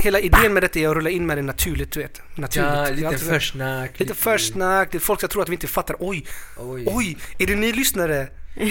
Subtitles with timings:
[0.00, 2.22] hela idén med detta är att rulla in med det naturligt, du vet.
[2.34, 2.70] Naturligt.
[2.74, 4.00] Ja, lite alltid- försnack.
[4.00, 5.96] Lite försnack, det är folk som tror att vi inte fattar.
[5.98, 6.26] Oj,
[6.58, 6.84] Oj.
[6.86, 8.28] oj, är det ni lyssnare?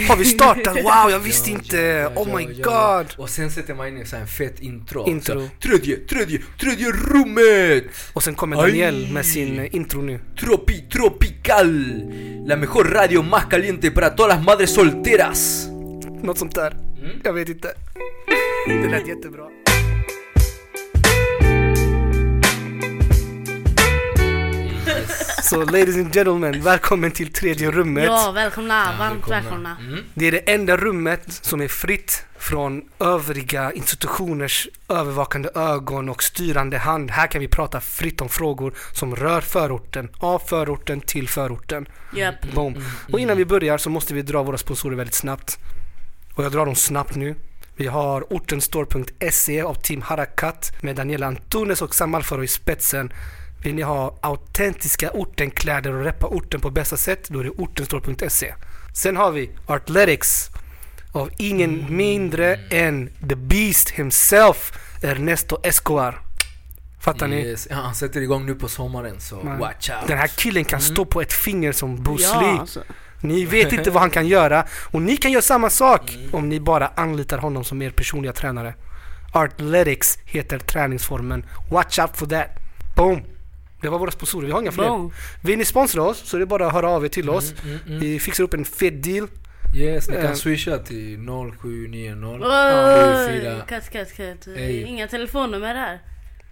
[0.10, 0.76] Har vi startat?
[0.84, 1.78] Wow, jag visste Ja, inte.
[1.78, 2.98] ja, Oh my ja, ja.
[2.98, 3.08] god.
[3.18, 5.10] Och sen sätter man in en sån här fet intro.
[5.10, 5.42] Intro.
[5.42, 7.84] Så, tredje, tredje, tredje rummet!
[8.14, 8.56] Och sen kommer.
[8.58, 10.20] Daniel med sin eh, intro nu.
[10.40, 11.84] Tropi, tropical.
[12.48, 15.68] La mejor radio más caliente para todas las madres solteras.
[16.24, 16.72] Något sånt där.
[16.72, 17.12] Mm.
[17.24, 17.74] Jag vet inte.
[18.68, 19.44] Det lät jättebra.
[25.50, 28.04] Så ladies and gentlemen, välkommen till tredje rummet.
[28.04, 28.98] Ja, välkomna.
[29.00, 29.78] Varmt välkomna.
[29.80, 30.04] Mm.
[30.14, 36.78] Det är det enda rummet som är fritt från övriga institutioners övervakande ögon och styrande
[36.78, 37.12] hand.
[37.12, 41.88] Här kan vi prata fritt om frågor som rör förorten, av förorten till förorten.
[42.16, 42.54] Japp.
[42.54, 42.84] Boom.
[43.12, 45.58] Och innan vi börjar så måste vi dra våra sponsorer väldigt snabbt.
[46.36, 47.36] Och jag drar dem snabbt nu.
[47.76, 53.12] Vi har ortenstore.se av Team Harakat med Daniela Antunes och Sam Alfaro i spetsen.
[53.64, 58.54] Vill ni ha autentiska ortenkläder och reppa orten på bästa sätt, då är det ortenstore.se.
[58.96, 60.50] Sen har vi Artletics
[61.12, 64.72] av ingen mindre än The Beast himself,
[65.04, 66.22] Ernesto Escobar.
[67.02, 67.36] Fattar ni?
[67.46, 67.68] Yes.
[67.70, 70.08] Ja, han sätter igång nu på sommaren så Man- watch out.
[70.08, 72.50] Den här killen kan stå på ett finger som Bruce Ja, Lee.
[72.60, 72.84] alltså.
[73.22, 76.30] Ni vet inte vad han kan göra och ni kan göra samma sak Mm.
[76.36, 78.74] om ni bara anlitar honom som er personliga tränare.
[79.34, 81.46] Artletics heter träningsformen.
[81.72, 82.48] Watch out for that.
[82.96, 83.22] Boom!
[83.82, 85.12] Det var våra sponsorer, vi har inga fler.
[85.42, 87.54] Vill ni sponsra oss så är det bara att höra av er till oss.
[87.64, 88.00] Mm, mm, mm.
[88.00, 89.28] Vi fixar upp en fet deal.
[89.76, 90.22] Yes, ni Eh.
[90.22, 92.40] kan swisha till 0790.
[92.44, 93.62] Oj, fyra.
[93.68, 94.48] Cut, cut, cut.
[94.58, 94.84] Ej.
[94.84, 96.00] Inga telefonnummer här.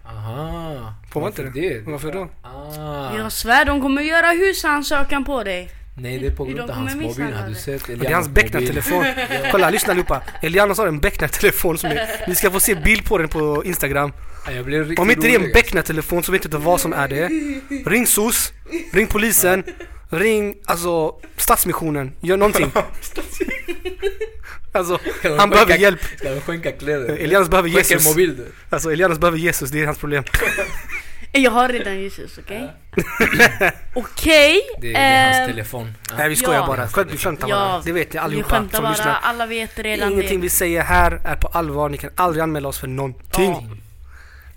[0.04, 0.94] Aha.
[1.12, 1.80] Får man inte Varför det?
[1.90, 2.28] Varför då?
[2.42, 3.16] Ah.
[3.16, 5.70] Jag svär, de kommer göra husrannsakan på dig.
[6.00, 7.32] Nej, det är på grund av hans mobil.
[7.32, 9.04] Har du sett Men det är hans Becknar-telefon.
[9.50, 10.22] Kolla, lyssna allihopa.
[10.42, 12.08] Elianos har en Becknar-telefon som är...
[12.28, 14.12] Ni ska få se bild på den på Instagram.
[14.46, 14.60] Ja,
[15.02, 15.52] Om inte det är en.
[15.52, 17.28] Becknar-telefon så vet jag inte vad som är det.
[17.90, 18.52] Ring SOS,
[18.92, 19.64] ring polisen,
[20.10, 22.72] ring alltså Stadsmissionen, gör någonting.
[24.72, 24.98] Alltså,
[25.38, 26.00] han behöver skänka- hjälp.
[26.18, 27.16] Ska de skänka kläder?
[27.16, 28.04] Elianos behöver Jesus.
[28.06, 28.44] mobil.
[28.70, 30.24] Alltså Elianos behöver Jesus, det är hans problem.
[31.32, 32.70] Jag har redan Jesus, okej?
[33.94, 34.60] Okej.
[34.80, 35.92] Det, det är hans ehm, telefon.
[36.10, 36.14] Ja.
[36.18, 36.66] Nej vi skojar Ja.
[36.66, 37.80] bara, Själv, vi skämtar Ja, bara.
[37.82, 39.18] Det vet ni Vi allihopa skämtar som bara, lyssnar.
[39.22, 40.42] alla vet redan Ingenting det.
[40.42, 43.50] vi säger här är på allvar, ni kan aldrig anmäla oss för någonting.
[43.50, 43.62] Ja.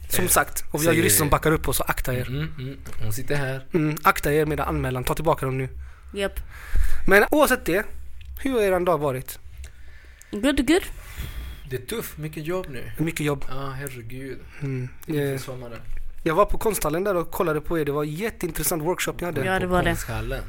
[0.10, 2.28] Som sagt, och vi har jurister som backar upp oss, så akta er.
[2.28, 2.78] Mm, mm.
[3.04, 3.66] Hon sitter här.
[3.74, 5.70] Mm, akta er med anmälan, ta tillbaka dem nu.
[6.14, 6.40] Japp.
[7.08, 7.86] Men oavsett det,
[8.44, 9.40] hur har er dag varit?
[10.32, 10.84] Good, good.
[11.70, 12.92] Det är tufft, mycket jobb nu.
[12.98, 13.46] Mycket jobb.
[13.48, 14.40] Ja, ah, herregud.
[14.62, 14.90] Mm.
[15.08, 15.80] Inför Eh, sommaren.
[16.24, 19.46] Jag var på konsthallen där och kollade på er, det var jätteintressant workshop ni hade.
[19.46, 19.90] Ja, det var det.
[19.90, 20.44] Konsthallen.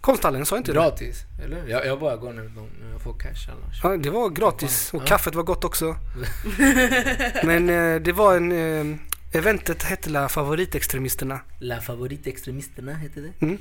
[0.00, 0.78] Konsthallen, sa inte det?
[0.78, 1.68] Gratis, eller?
[1.68, 2.50] Jag, jag bara går när,
[2.92, 3.80] jag får cash annars.
[3.82, 5.06] Ja, det var gratis och Ja.
[5.06, 5.96] kaffet var gott också.
[7.44, 8.52] Men eh, det var en...
[8.52, 8.96] Eh,
[9.32, 11.40] eventet hette La Favoritextremisterna.
[11.58, 13.46] La favoritextremisterna heter det.
[13.46, 13.58] Mm.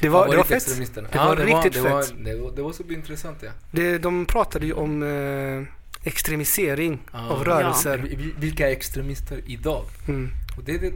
[0.00, 0.66] Det var, det var fett.
[1.12, 1.92] Det var riktigt det fett.
[1.92, 3.50] Var, det, var, det var så intressant ja.
[3.70, 5.62] Det, de pratade ju om eh,
[6.06, 7.28] extremisering Ah.
[7.28, 7.52] av Ja.
[7.52, 7.98] rörelser.
[7.98, 9.84] Vi- Vilka är extremister idag?
[10.08, 10.30] Mm.
[10.56, 10.90] Och det är det,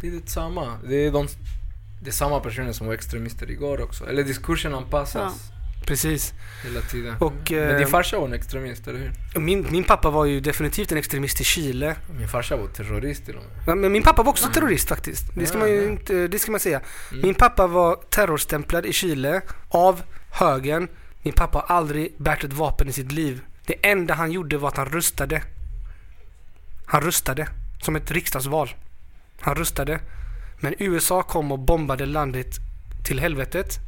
[0.00, 0.78] det, är det samma.
[0.88, 1.26] Det är, de,
[2.02, 4.08] det är samma personer som var extremister igår också.
[4.08, 5.34] Eller diskursen anpassas
[5.86, 6.32] Precis.
[6.64, 7.14] hela tiden.
[7.20, 8.98] Och, Men eh, din farsa var en extremist, eller
[9.34, 9.40] hur?
[9.40, 11.96] Min, min pappa var ju definitivt en extremist i Chile.
[12.18, 13.52] Min farsa var terrorist till och med.
[13.66, 15.24] Ja, Men min pappa var också terrorist faktiskt.
[15.34, 15.90] Det ska Ja, man ju ja.
[15.90, 16.80] inte, det ska man säga.
[17.12, 17.22] Mm.
[17.22, 20.88] Min pappa var terrorstämplad i Chile av högern.
[21.22, 23.40] Min pappa har aldrig bärt ett vapen i sitt liv.
[23.68, 25.42] Det enda han gjorde var att han röstade.
[26.86, 27.48] Han röstade.
[27.82, 28.70] Som ett riksdagsval.
[29.40, 30.00] Han röstade.
[30.60, 32.56] Men USA kom och bombade landet
[33.04, 33.78] till helvetet.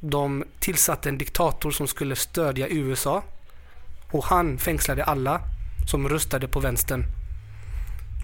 [0.00, 3.22] De tillsatte en diktator som skulle stödja USA.
[4.10, 5.40] Och han fängslade alla
[5.90, 7.04] som röstade på vänstern.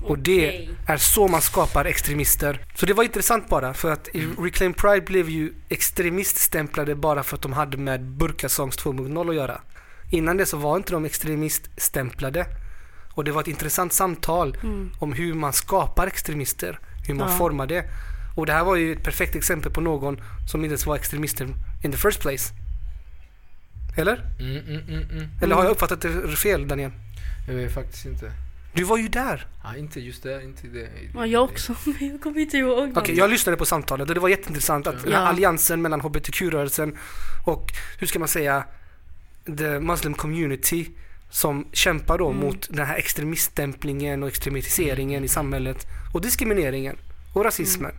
[0.02, 2.66] Och det är så man skapar extremister.
[2.74, 7.36] Så det var intressant bara för att i Reclaim Pride blev ju extremiststämplade bara för
[7.36, 9.60] att de hade med Burkasongs 2.0 att göra.
[10.10, 12.46] Innan det så var inte de extremiststämplade.
[13.14, 14.90] Och det var ett intressant samtal Mm.
[14.98, 17.38] om hur man skapar extremister, hur man Ja.
[17.38, 17.84] formar det.
[18.36, 20.20] Och det här var ju ett perfekt exempel på någon
[20.50, 21.48] som inte ens var extremister
[21.84, 22.52] in the first place.
[23.96, 24.14] Eller?
[24.40, 25.28] Mm, mm, mm, mm.
[25.42, 26.90] Eller har jag uppfattat det fel Daniel?
[27.48, 28.32] Jag vet faktiskt inte.
[28.74, 29.46] Du var ju där.
[29.64, 30.88] Ja, inte just det, inte det.
[31.14, 32.90] Ja, jag också, men jag kommer inte ihåg.
[32.96, 33.16] Okej, dem.
[33.18, 35.18] jag lyssnade på samtalet och det var jätteintressant att Ja.
[35.18, 36.96] alliansen mellan HBTQ-rörelsen
[37.44, 38.64] och, hur ska man säga,
[39.58, 40.86] the Muslim community
[41.30, 42.40] som kämpar då Mm.
[42.46, 46.96] mot den här extremiststämplingen och extremiseringen i samhället och diskrimineringen
[47.32, 47.92] och rasismen.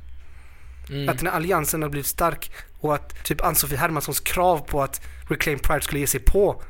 [0.90, 1.10] Mm.
[1.10, 5.02] Att den här alliansen har blivit stark och att typ Ann-Sofie Hermanssons krav på att
[5.30, 6.62] Reclaim Pride skulle ge sig på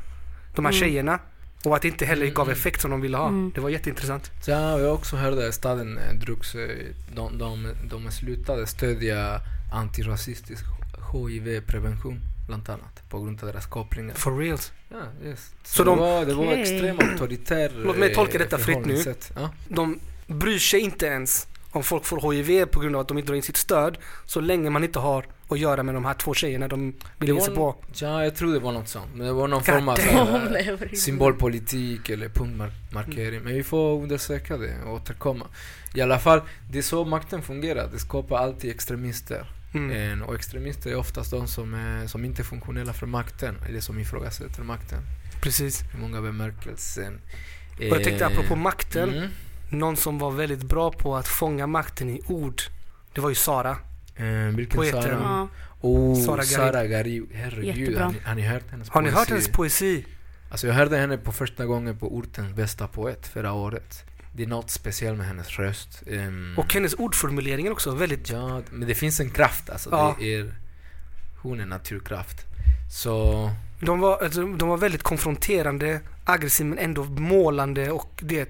[0.56, 0.80] de här Mm.
[0.81, 1.19] tjejerna
[1.66, 2.57] Och att det inte heller gav Mm.
[2.60, 3.27] effekt som de ville ha.
[3.27, 3.51] Mm.
[3.56, 4.31] Det var jätteintressant.
[4.48, 6.69] Ja, jag också hörde att staden eh, drogs, eh,
[7.16, 9.39] de, de, de slutade stödja
[9.74, 10.66] antirasistisk
[11.13, 14.13] HIV-prevention bland annat på grund av deras kopplingar.
[14.13, 14.71] For reals.
[14.89, 15.44] Ja, just.
[15.68, 18.86] Så, Så det, de- var, det var extremt auktoritär Låt mig tolka eh, detta fritt
[18.86, 19.15] nu.
[19.36, 19.50] Ja.
[19.69, 23.27] De bryr sig inte ens om folk får HIV på grund av att de inte
[23.27, 23.97] drar in sitt stöd.
[24.25, 27.36] Så länge man inte har att göra med de här två tjejerna de vill Det
[27.36, 27.75] ge sig på.
[27.94, 29.06] ja, jag tror det var något sånt.
[29.15, 30.95] Men det var någon God form av här, inte.
[30.95, 33.41] symbolpolitik eller punktmarkering.
[33.44, 35.45] Men vi får undersöka det och återkomma.
[35.95, 36.41] I alla fall,
[36.71, 37.89] det är så makten fungerar.
[37.91, 39.45] Det skapar alltid extremister.
[39.75, 40.19] Mm.
[40.22, 43.80] Eh, Och extremister är oftast de som, är, som inte är funktionella för makten, eller
[43.80, 45.00] som ifrågasätter makten
[45.42, 45.81] Precis.
[45.94, 47.13] i många bemärkelser.
[47.77, 49.10] Och jag tänkte apropå makten.
[49.13, 49.30] Mm.
[49.69, 52.62] Någon som var väldigt bra på att fånga makten i ord.
[53.13, 53.77] Det var ju Sara.
[54.16, 54.25] Eh,
[54.56, 55.01] vilken Poeten.
[55.01, 55.19] Sara?
[55.24, 55.48] Ja.
[55.81, 56.92] Oh, Sara Sara Garib.
[56.92, 57.25] Garib.
[57.33, 58.04] Herregud, Jättebra.
[58.06, 59.19] har ni, har ni hört hennes Har ni poesi?
[59.19, 60.06] hört hennes poesi?
[60.51, 64.04] Alltså jag hörde henne på första gången på ortens bästa poet förra året.
[64.38, 66.04] Det är något speciellt med hennes röst.
[66.12, 67.92] Ehm, Och hennes ordformuleringar också.
[67.96, 68.30] Väldigt...
[68.30, 69.90] Ja, men det finns en kraft alltså.
[69.92, 70.16] Ja.
[70.20, 70.54] Det är,
[71.42, 72.46] hon är naturkraft.
[72.92, 73.50] Så,
[73.80, 78.50] De var, alltså, de var väldigt konfronterande, aggressiva men ändå målande och det,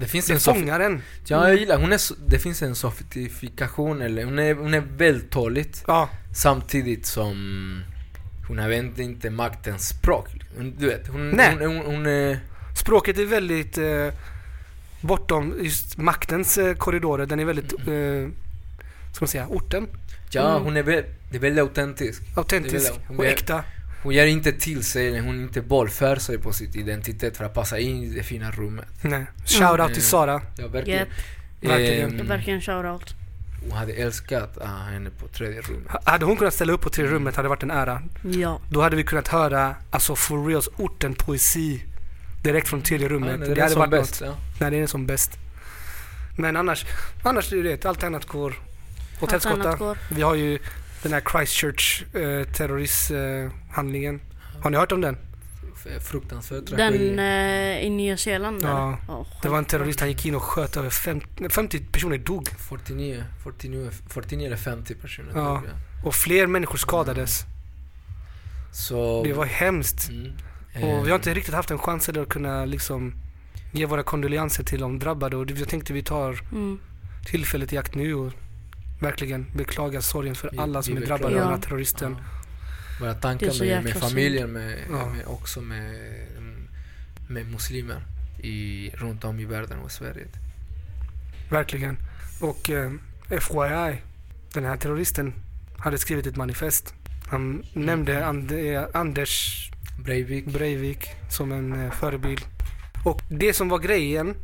[0.00, 1.02] det finns en det sof- fångar en.
[1.26, 2.00] Ja, jag gillar, hon är,
[2.30, 7.34] det finns en softifikation eller hon är, hon är vältaligt Ja, samtidigt som
[8.48, 10.28] hon använder inte maktens språk.
[10.78, 11.56] Du vet, hon, Nej.
[11.60, 12.38] hon, hon, hon är...
[12.76, 14.08] språket är väldigt eh,
[15.00, 17.26] bortom just maktens eh, korridorer.
[17.26, 18.24] Den är väldigt, Mm.
[18.24, 18.30] eh,
[19.14, 19.86] ska man säga, orten.
[20.30, 20.62] Ja, Mm.
[20.64, 22.22] hon är, väl, det är väldigt autentisk.
[22.36, 23.64] Autentisk Det är väl- och äkta.
[24.02, 27.54] Hon gör inte till sig, eller hon inte bollför sig på sin identitet för att
[27.54, 28.86] passa in i det fina rummet.
[29.02, 29.26] Nej.
[29.46, 29.92] Shout out Mm.
[29.92, 30.40] till Sara.
[30.56, 30.98] Ja, verkligen.
[30.98, 31.08] Japp,
[31.60, 32.10] Verkligen.
[32.10, 33.14] det är Ehm, verkligen shoutout.
[33.62, 35.92] hon hade älskat ah, henne på tredje rummet.
[36.04, 38.02] Hade hon kunnat ställa upp på tre rummet hade det varit en ära.
[38.22, 38.60] Ja.
[38.70, 41.82] Då hade vi kunnat höra, alltså for reals, orten poesi.
[42.42, 43.40] Direkt från tredje Ja, rummet.
[43.40, 44.20] det det är hade som varit bäst.
[44.20, 44.30] något.
[44.30, 44.36] Ja.
[44.60, 45.30] När det är som bäst.
[46.36, 46.84] Men annars,
[47.22, 48.54] annars du vet, allt annat går
[49.20, 49.96] åt helskotta.
[50.10, 50.58] Vi har ju
[51.02, 54.20] den här Christchurch eh, terroristhandlingen.
[54.62, 55.16] Har ni hört om den?
[56.00, 57.08] Fruktansvärd tragedi.
[57.08, 58.98] Den eh, i Nya Zeeland Ja.
[59.08, 62.48] Ja, Det var en terrorist, han gick in och sköt över 50, 50 personer dog.
[62.68, 65.40] 49, 49, 49 eller 50 personer Ja.
[65.42, 65.62] dog,
[66.04, 67.44] Och fler människor skadades.
[68.72, 69.22] Så...
[69.24, 70.08] Det var hemskt.
[70.08, 70.32] Mm.
[70.82, 73.14] Och vi har inte Eh, riktigt haft en chans att kunna liksom
[73.72, 75.36] ge våra kondolenser till de drabbade.
[75.36, 76.78] Och jag tänkte vi tar Mm.
[77.26, 78.32] tillfället i akt nu och
[79.00, 81.36] verkligen beklaga sorgen för Vi- alla som är drabbade beklagar.
[81.36, 81.62] av den här Ja.
[81.62, 82.16] terroristen.
[82.18, 82.24] ja.
[83.00, 84.04] Våra tankar med, med synd.
[84.04, 85.06] familjer, med, Ja.
[85.10, 85.94] med, också med,
[87.28, 88.02] med muslimer
[88.42, 90.26] i, runt om i världen och Sverige.
[91.50, 91.96] Verkligen.
[92.40, 92.90] Och eh,
[93.28, 94.02] FYI,
[94.52, 95.32] den här terroristen
[95.78, 96.94] hade skrivit ett manifest.
[97.30, 99.64] Han nämnde Ande, Anders
[100.04, 100.44] Breivik.
[100.46, 102.40] Breivik som en eh, förebild.
[103.04, 104.34] Och det som var grejen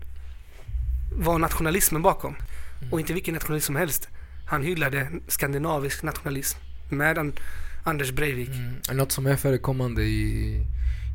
[1.13, 2.35] var nationalismen bakom.
[2.81, 2.93] Mm.
[2.93, 4.09] Och inte vilken nationalism som helst.
[4.47, 6.59] Han hyllade skandinavisk nationalism
[6.89, 7.33] med an,
[7.85, 8.49] Anders Breivik.
[8.49, 8.97] Mm.
[8.97, 10.67] Något som är förekommande i,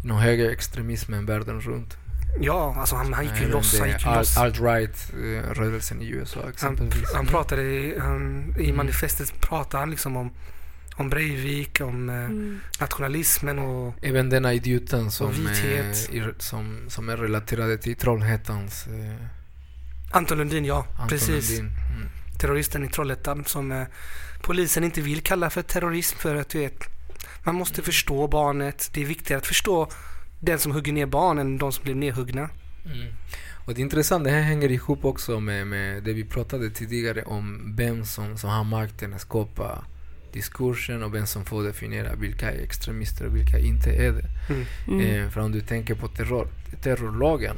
[0.04, 1.98] inom högerextremismen världen runt.
[2.42, 3.80] Ja, alltså han, han gick ju loss.
[3.80, 4.38] Han gick loss.
[4.38, 7.14] Alt-right-rörelsen i USA Han, exempelvis.
[7.14, 8.78] han pratade i, han, i Mm.
[8.78, 10.32] manifestet pratade han liksom om,
[11.00, 12.60] om Breivik, om eh, Mm.
[12.80, 16.10] nationalismen och Även denna idioten som, vithet.
[16.12, 19.26] är, i- som, som är relaterad till Trollhättans eh,
[20.12, 20.86] Anton Lundin, ja.
[20.92, 21.50] Anton precis.
[21.50, 21.66] Lundin.
[21.96, 22.10] Mm.
[22.40, 23.84] terroristen i Trollhättan som eh,
[24.42, 26.80] polisen inte vill kalla för terrorism för att du vet,
[27.44, 28.90] man måste förstå barnet.
[28.94, 29.90] Det är viktigare att förstå
[30.40, 32.50] den som hugger ner barn än de som blir nedhuggna.
[32.86, 33.14] Mm.
[33.66, 37.24] Och det är intressant, det här hänger ihop också med, med det vi pratade tidigare
[37.24, 39.86] om vem som, som har makten att skapa
[40.34, 44.26] diskursen och vem som får definiera vilka är extremister och vilka inte är det.
[44.88, 45.02] Mm.
[45.26, 46.48] Eh, för om du tänker på terror,
[46.82, 47.56] terrorlagen,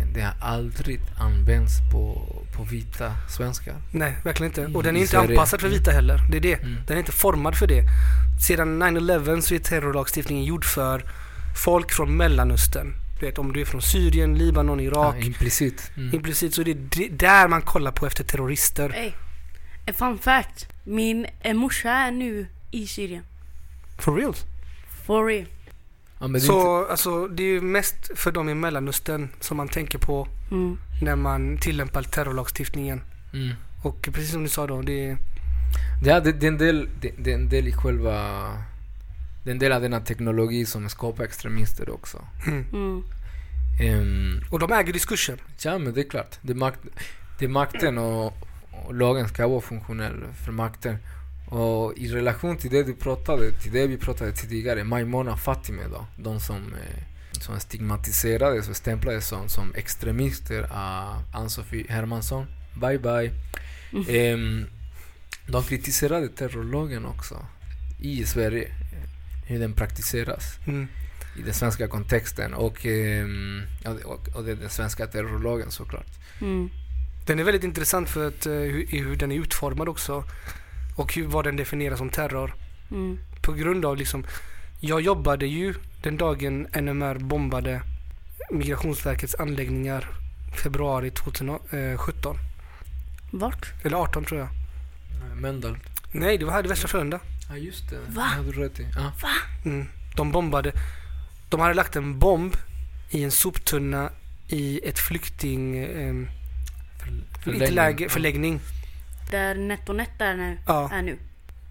[0.00, 3.74] eh, det har aldrig använts på, på vita svenskar.
[3.90, 4.60] Nej, verkligen inte.
[4.60, 5.28] Mm, Och den är inte Sverige.
[5.30, 6.20] anpassad för vita heller.
[6.30, 6.54] Det är det.
[6.54, 6.76] Mm.
[6.86, 7.82] Den är inte formad för det.
[8.46, 11.04] Sedan 9-11 så är terrorlagstiftningen gjord för
[11.64, 12.94] folk från Mellanöstern.
[13.20, 15.16] Du vet, om du är från Syrien, Libanon, Irak.
[15.20, 15.90] Ja, implicit.
[15.96, 16.14] Mm.
[16.14, 18.92] Implicit så är det d- där man kollar på efter terrorister.
[18.96, 19.12] Ey,
[19.92, 20.68] fun fact.
[20.84, 23.22] Min eh, morsa är nu i Syrien.
[23.98, 24.34] For real.
[25.06, 25.46] For real.
[26.20, 29.28] Ja, men det är inte, Så alltså, det är ju mest för dem i Mellanöstern
[29.40, 30.78] som man tänker på Mm.
[31.02, 33.00] när man tillämpar terrorlagstiftningen.
[33.32, 33.54] mm.
[33.82, 35.16] Och precis som du sa då, det är...
[36.04, 38.12] Ja, det, det, är en del, det, det är en del i själva...
[39.44, 42.24] Det är en del av denna teknologi som skapar extremister också.
[42.46, 42.64] Mm.
[42.72, 43.02] Mm.
[43.80, 45.38] Ehm, Och de äger diskursen.
[45.64, 46.38] ja, men det är klart.
[46.42, 46.78] Det är, makt,
[47.38, 48.34] det är makten och,
[48.86, 50.96] och lagen ska vara funktionell för makten.
[51.46, 56.06] Och i relation till det du pratade, till det vi pratade tidigare, Maimona Fatime då,
[56.16, 57.02] de som, eh,
[57.40, 62.46] som stigmatiserades och stämplades som, som extremister av Ann-Sofie Hermansson.
[62.80, 63.30] Bye bye.
[63.92, 64.04] Mm.
[64.08, 64.66] Ehm,
[65.46, 67.46] de kritiserade terrorlagen också
[68.00, 68.68] i Sverige.
[69.46, 70.88] Hur den praktiseras Mm.
[71.38, 72.86] i den svenska kontexten och,
[74.04, 76.06] och, och den svenska terrorlagen såklart.
[76.40, 76.70] Mm.
[77.30, 80.24] Den är väldigt intressant för att, eh, hur, i hur den är utformad också.
[80.96, 82.54] Och hur, vad den definierar som terror.
[82.90, 83.18] Mm.
[83.42, 84.24] På grund av liksom,
[84.80, 87.82] jag jobbade ju den dagen NMR bombade
[88.50, 90.08] Migrationsverkets anläggningar
[90.62, 92.36] februari 2017.
[93.32, 93.84] Vart?
[93.84, 94.48] Eller 18 tror jag.
[95.40, 95.78] Mölndal.
[96.12, 97.20] Nej, det var här i Västra Frölunda.
[97.48, 98.04] Ja just det, Va?
[98.06, 98.86] det hade du rätt i.
[98.96, 99.12] Ja.
[99.64, 99.86] Mm.
[100.16, 100.72] De bombade.
[101.48, 102.56] De hade lagt en bomb
[103.10, 104.10] i en soptunna
[104.48, 105.78] i ett flykting...
[105.78, 106.39] Eh,
[107.44, 107.74] Förlängning.
[107.74, 108.60] läge, förläggning.
[109.30, 110.58] Där NetOnNet är nu.
[110.66, 110.90] Ja.
[110.92, 111.18] Är nu.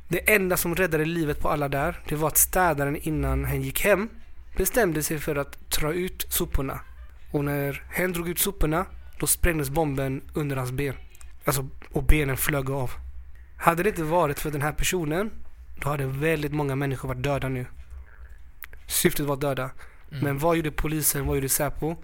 [0.07, 3.81] Det enda som räddade livet på alla där, det var att städaren innan hen gick
[3.83, 4.09] hem
[4.57, 6.79] bestämde sig för att dra ut soporna.
[7.31, 8.85] Och när hen drog ut soporna,
[9.19, 10.95] då sprängdes bomben under hans ben.
[11.45, 12.91] Alltså, och benen flög av.
[13.57, 15.31] Hade det inte varit för den här personen,
[15.81, 17.65] då hade väldigt många människor varit döda nu.
[18.87, 19.69] Syftet var att döda.
[20.11, 20.23] Mm.
[20.23, 21.25] Men vad gjorde polisen?
[21.25, 21.95] Vad gjorde Säpo?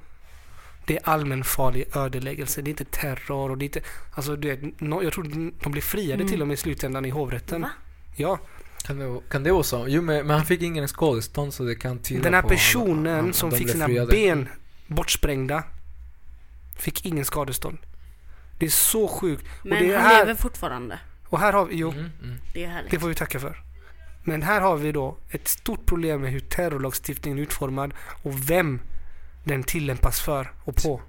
[0.87, 2.61] Det är allmänfarlig ödeläggelse.
[2.61, 3.81] Det är inte terror och det är inte...
[4.15, 5.23] Alltså du vet, no, jag tror
[5.63, 6.27] de blev friade Mm.
[6.27, 7.61] till och med i slutändan i hovrätten.
[7.61, 7.69] Va?
[8.15, 8.39] Ja.
[8.83, 9.85] Kan det, kan det vara så?
[9.87, 12.47] Jo men, men han fick ingen skadestånd så det kan tyda Den här på...
[12.49, 14.11] personen att som de fick sina friade.
[14.11, 14.49] ben
[14.87, 15.63] bortsprängda
[16.77, 17.77] fick ingen skadestånd.
[18.59, 19.45] Det är så sjukt.
[19.63, 20.99] Men det är han här- lever fortfarande.
[21.29, 22.37] Och här har vi, jo, Mm, mm.
[22.53, 23.57] Det är det får vi tacka för.
[24.23, 28.79] Men här har vi då ett stort problem med hur terrorlagstiftningen är utformad och vem
[29.45, 31.01] den tillämpas för och på.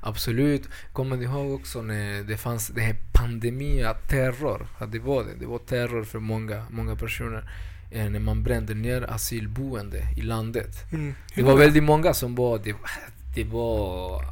[0.00, 0.68] Absolut.
[0.92, 4.66] Kommer du ihåg också när det fanns den här pandemia terror?
[4.80, 5.34] Ja, det var det.
[5.40, 7.50] Det var terror för många, många personer.
[7.90, 10.92] Eh, när man brände ner asylboende i landet.
[10.92, 11.14] Mm.
[11.34, 12.58] Det var väldigt många som var...
[12.58, 12.74] Det,
[13.34, 14.24] det var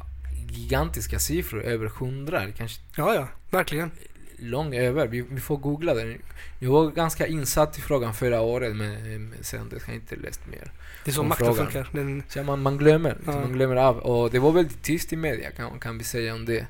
[0.49, 1.63] gigantiska siffror.
[1.63, 2.51] Över hundra.
[2.51, 3.91] Kanske Ja, ja, verkligen.
[4.39, 5.07] Långt över.
[5.07, 6.17] Vi, vi får googla det.
[6.59, 8.93] Jag var ganska insatt i frågan förra året men,
[9.29, 10.71] men sen dess har jag inte läst mer.
[11.05, 11.89] Det är så makten funkar.
[11.91, 13.31] Den, Så man, man glömmer, Ja.
[13.31, 13.97] man glömmer av.
[13.97, 16.67] Och det var väldigt tyst i media kan, kan vi säga om det.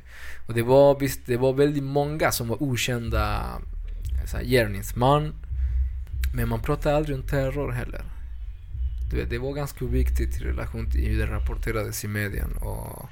[0.48, 3.43] Och det var, visst, det var väldigt många som var okända
[4.32, 5.34] så här, gärningsman.
[6.36, 8.01] Men man pratade aldrig om terror heller.
[9.12, 12.58] Du vet, det var ganska viktigt i relation till hur det rapporterades i medien.
[12.58, 13.10] Och,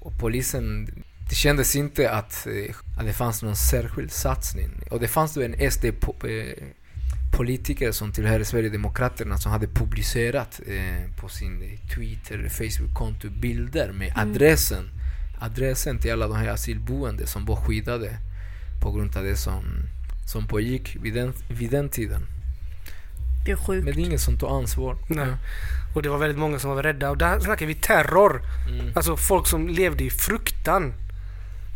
[0.00, 0.88] och polisen,
[1.28, 4.70] det kändes inte att, eh, att det fanns någon särskild satsning.
[4.90, 11.62] Och det fanns då en SD-politiker som tillhörde Sverigedemokraterna som hade publicerat eh, på sin
[11.62, 14.30] eh, Twitter, Facebook-konto bilder med Mm.
[14.30, 14.90] adressen.
[15.40, 18.16] Adressen till alla de här asylboende som var skyddade
[18.82, 19.64] på grund av det som,
[20.26, 22.20] som pågick vid den, vid den tiden.
[23.44, 23.84] Det är sjukt.
[23.84, 24.96] Men det är ingen som tar ansvar.
[25.08, 25.28] Nej.
[25.94, 27.10] och det var väldigt många som var rädda.
[27.10, 28.42] Och där snackar vi terror.
[28.70, 28.92] Mm.
[28.96, 30.94] Alltså folk som levde i fruktan.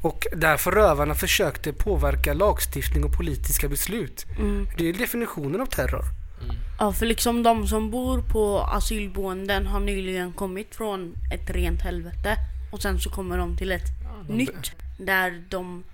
[0.02, 4.26] Och där förövarna försökte påverka lagstiftning och politiska beslut.
[4.38, 4.68] Mm.
[4.78, 6.04] Det är definitionen av terror.
[6.44, 6.56] Mm.
[6.78, 12.36] Ja, för liksom de som bor på asylboenden har nyligen kommit från ett rent helvete.
[12.72, 15.84] Och sen så kommer de till ett Ja, de- nytt där de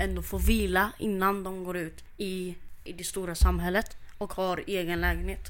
[0.00, 2.54] ändå får vila innan de går ut i,
[2.84, 5.46] i det stora samhället och har egen lägenhet.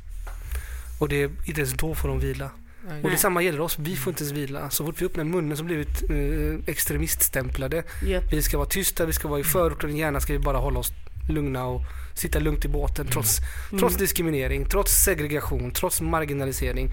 [1.01, 2.51] Och det är inte ens då får de vila.
[2.89, 3.03] Nej.
[3.03, 3.79] Och detsamma gäller oss.
[3.79, 4.71] Vi får inte ens vila.
[4.71, 7.83] Så fort vi öppnar munnen så blir vi eh, extremiststämplade.
[8.07, 8.33] Japp.
[8.33, 9.97] Vi ska vara tysta, vi ska vara i förorten.
[9.97, 10.93] Gärna ska vi bara hålla oss
[11.29, 11.83] lugna och
[12.15, 13.39] sitta lugnt i båten trots,
[13.71, 13.99] trots Mm.
[13.99, 16.91] diskriminering, trots segregation, trots marginalisering,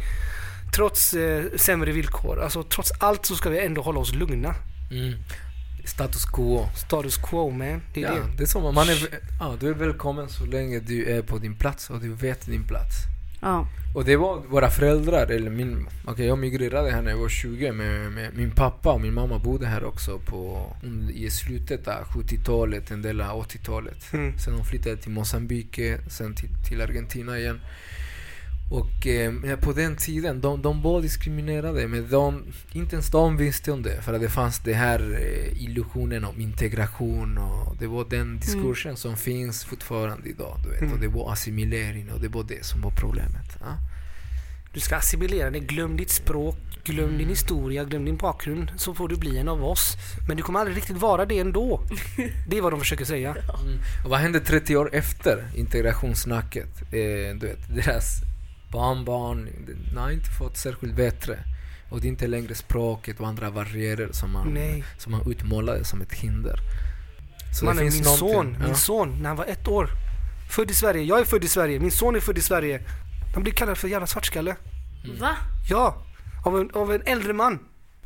[0.76, 2.40] trots eh, sämre villkor.
[2.42, 4.56] Alltså trots allt så ska vi ändå hålla oss lugna.
[4.92, 5.14] Mm.
[5.86, 6.70] Status quo.
[6.76, 7.82] Status quo man.
[7.94, 8.38] Det är Ja, det.
[8.38, 9.08] det är som man är,
[9.40, 12.68] ja, du är välkommen så länge du är på din plats och du vet din
[12.68, 12.96] plats.
[13.44, 13.68] Ja.
[13.94, 15.88] Och det var våra föräldrar, eller min...
[16.06, 19.40] Okej, jag migrerade här när jag var 20 med, med min pappa och min mamma
[19.40, 20.74] bodde här också på,
[21.14, 24.14] i slutet av 70-talet, en del av 80-talet.
[24.14, 24.38] Mm.
[24.38, 27.60] Sen de flyttade till Mozambique, sen till, till Argentina igen.
[28.74, 33.38] Och eh, ja, på den tiden, de, de var diskriminerade, men de, inte ens de
[33.38, 34.02] visste om det.
[34.02, 38.98] För att det fanns det här eh, illusionen om integration och det var den diskursen
[38.98, 40.58] som finns fortfarande idag.
[40.64, 40.82] Du vet.
[40.82, 40.94] Mm.
[40.94, 43.58] Och det var assimilering och det var det som var problemet.
[43.60, 43.78] Ja?
[44.74, 45.62] Du ska assimilera dig.
[45.62, 48.72] Glöm ditt språk, glöm din historia, glöm din bakgrund.
[48.78, 49.98] Så får du bli en av oss.
[50.28, 51.82] Men du kommer aldrig riktigt vara det ändå.
[52.48, 53.30] Det är vad de försöker säga.
[53.30, 53.80] Mm.
[54.04, 56.82] Och vad hände 30 år efter integrationssnacket?
[56.82, 58.33] Eh, du vet, deras
[58.74, 59.50] barnbarn
[59.94, 61.40] de har inte fått särskilt bättre.
[61.90, 64.84] Och det är inte längre språket och andra barriärer som man, Nej.
[64.98, 66.60] som man utmålade som ett hinder.
[67.60, 68.66] Så Mannen, min någonting- son, ja.
[68.68, 69.90] min son, när han var ett år.
[70.52, 71.04] Född i Sverige.
[71.04, 71.80] Jag är född i Sverige.
[71.80, 72.82] Min son är född i Sverige.
[73.34, 74.56] Han blir kallad för jävla svartskalle.
[75.20, 75.38] Va?
[75.70, 76.06] Ja,
[76.46, 77.60] av en, av en äldre man.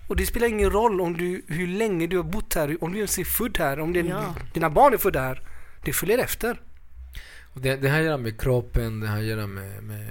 [0.08, 2.98] Och det spelar ingen roll om du, hur länge du har bott här, om du
[2.98, 4.36] ens är född här, om det, Ja.
[4.54, 5.42] dina barn är födda här.
[5.86, 6.62] Det följer efter.
[7.54, 10.10] Och det, det här gör med kroppen, det här gör med, med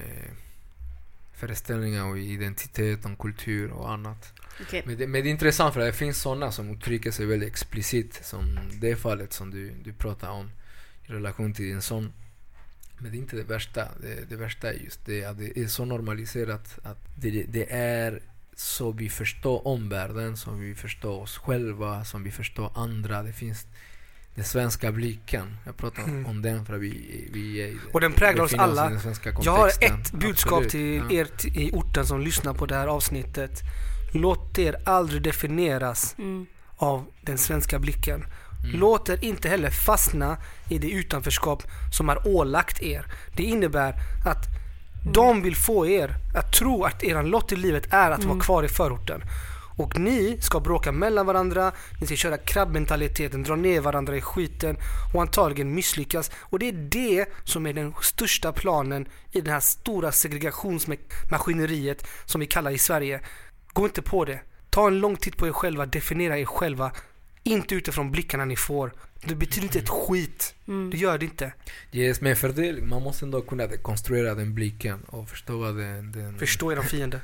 [1.36, 4.32] föreställningar och identitet och kultur och annat.
[4.60, 4.82] Okej.
[4.86, 8.20] Men det, men det är intressant för det finns sådana som uttrycker sig väldigt explicit
[8.24, 10.50] som det fallet som du, du pratar om
[11.06, 12.12] i relation till din son.
[12.98, 13.88] Men det är inte det värsta.
[14.00, 18.22] Det, det värsta är just det att det är så normaliserat att det, det är
[18.54, 23.22] så vi förstår omvärlden, som vi förstår oss själva, som vi förstår andra.
[23.22, 23.66] Det finns
[24.36, 25.56] den svenska blicken.
[25.66, 26.26] Jag pratar Mm.
[26.26, 28.86] om den för att vi, vi är Och den präglar oss alla.
[28.86, 31.20] i den svenska Jag har ett budskap Absolut, till ja.
[31.20, 31.28] er
[31.58, 33.60] i orten som lyssnar på det här avsnittet.
[34.12, 36.46] Låt er aldrig definieras Mm.
[36.76, 38.24] av den svenska blicken.
[38.64, 38.80] Mm.
[38.80, 40.36] Låt er inte heller fastna
[40.68, 41.62] i det utanförskap
[41.92, 43.06] som är ålagt er.
[43.36, 43.94] Det innebär
[44.26, 44.46] att
[45.12, 48.62] de vill få er att tro att er lott i livet är att vara kvar
[48.62, 49.22] i förorten.
[49.76, 54.76] Och ni ska bråka mellan varandra, ni ska köra krabbmentaliteten, dra ner varandra i skiten
[55.14, 56.30] och antagligen misslyckas.
[56.40, 62.40] Och det är det som är den största planen i det här stora segregationsmaskineriet som
[62.40, 63.20] vi kallar i Sverige.
[63.72, 64.40] Gå inte på det.
[64.70, 66.92] Ta en lång titt på er själva, definiera er själva.
[67.42, 68.92] Inte utifrån blickarna ni får.
[69.24, 70.54] Det betyder inte ett skit.
[70.68, 70.90] Mm.
[70.90, 71.52] Det gör det inte.
[71.92, 76.12] Yes, men för det, man måste ändå kunna konstruera den blicken och förstå vad den...
[76.12, 77.20] den Förstå era fiender.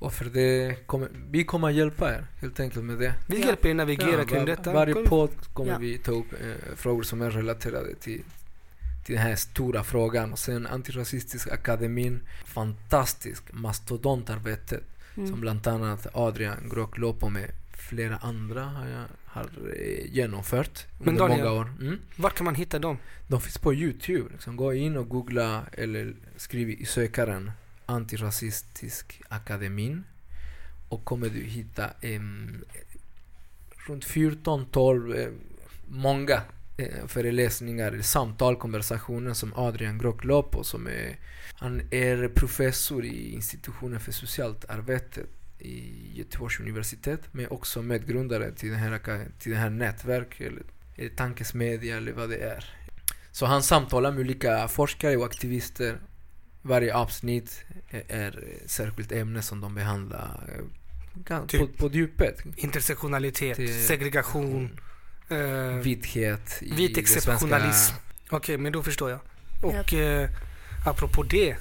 [0.00, 3.14] Och för det kommer, vi kommer hjälpa er helt enkelt med det.
[3.28, 3.46] Vi Ja.
[3.46, 4.72] hjälper er navigera Ja, kring var, detta.
[4.72, 5.78] Varje podd kommer Ja.
[5.78, 8.22] vi ta upp eh, frågor som är relaterade till,
[9.04, 10.32] till den här stora frågan.
[10.32, 14.80] Och sen Antirasistisk akademin, fantastisk mastodontarbete
[15.14, 15.40] som Mm.
[15.40, 19.42] bland annat Adrian Grock Lopo med flera andra har, jag, har
[19.76, 21.72] eh, genomfört Men under Daniel- många år.
[21.80, 21.98] Mm.
[22.16, 22.98] Vart kan man hitta dem?
[23.28, 24.28] De finns på Youtube.
[24.32, 27.50] Liksom, gå in och googla eller skriv i sökaren
[27.90, 30.04] Antirasistisk akademin
[30.88, 32.20] och kommer du hitta eh,
[33.86, 35.28] runt 14-12 eh,
[35.88, 36.42] många
[36.76, 41.18] eh, föreläsningar, samtal, konversationer som Adrian Groklopo som är,
[41.54, 45.20] han är professor i institutionen för socialt arbete
[45.58, 50.62] i Göteborgs universitet men också medgrundare till det här, till det här nätverket eller,
[50.96, 52.64] eller tankesmedja eller vad det är.
[53.32, 55.98] Så han samtalar med olika forskare och aktivister.
[56.62, 58.28] Varje avsnitt är-
[58.64, 60.60] ett särskilt ämne som de behandlar
[61.28, 61.60] eh, Typ.
[61.60, 62.42] på, på djupet.
[62.56, 64.78] Intersektionalitet, Det- segregation,
[65.28, 65.36] eh,
[65.82, 67.94] Vithet vit exceptionalism.
[68.30, 69.20] Okej, men då förstår jag.
[69.62, 70.30] Och eh,
[70.86, 71.56] apropå det,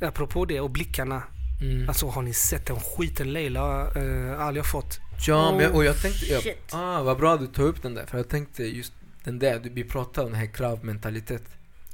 [0.00, 1.22] apropå det och blickarna.
[1.60, 1.88] Mm.
[1.88, 4.98] Alltså har ni sett den skiten Leila eh, Ali har fått?
[5.26, 6.26] Ja, men, Oh, och jag tänkte...
[6.26, 8.06] Jag, ah, vad bra du tog upp den där.
[8.06, 8.92] För jag tänkte just
[9.24, 11.42] den där, du- vi pratade om den här kravmentalitet.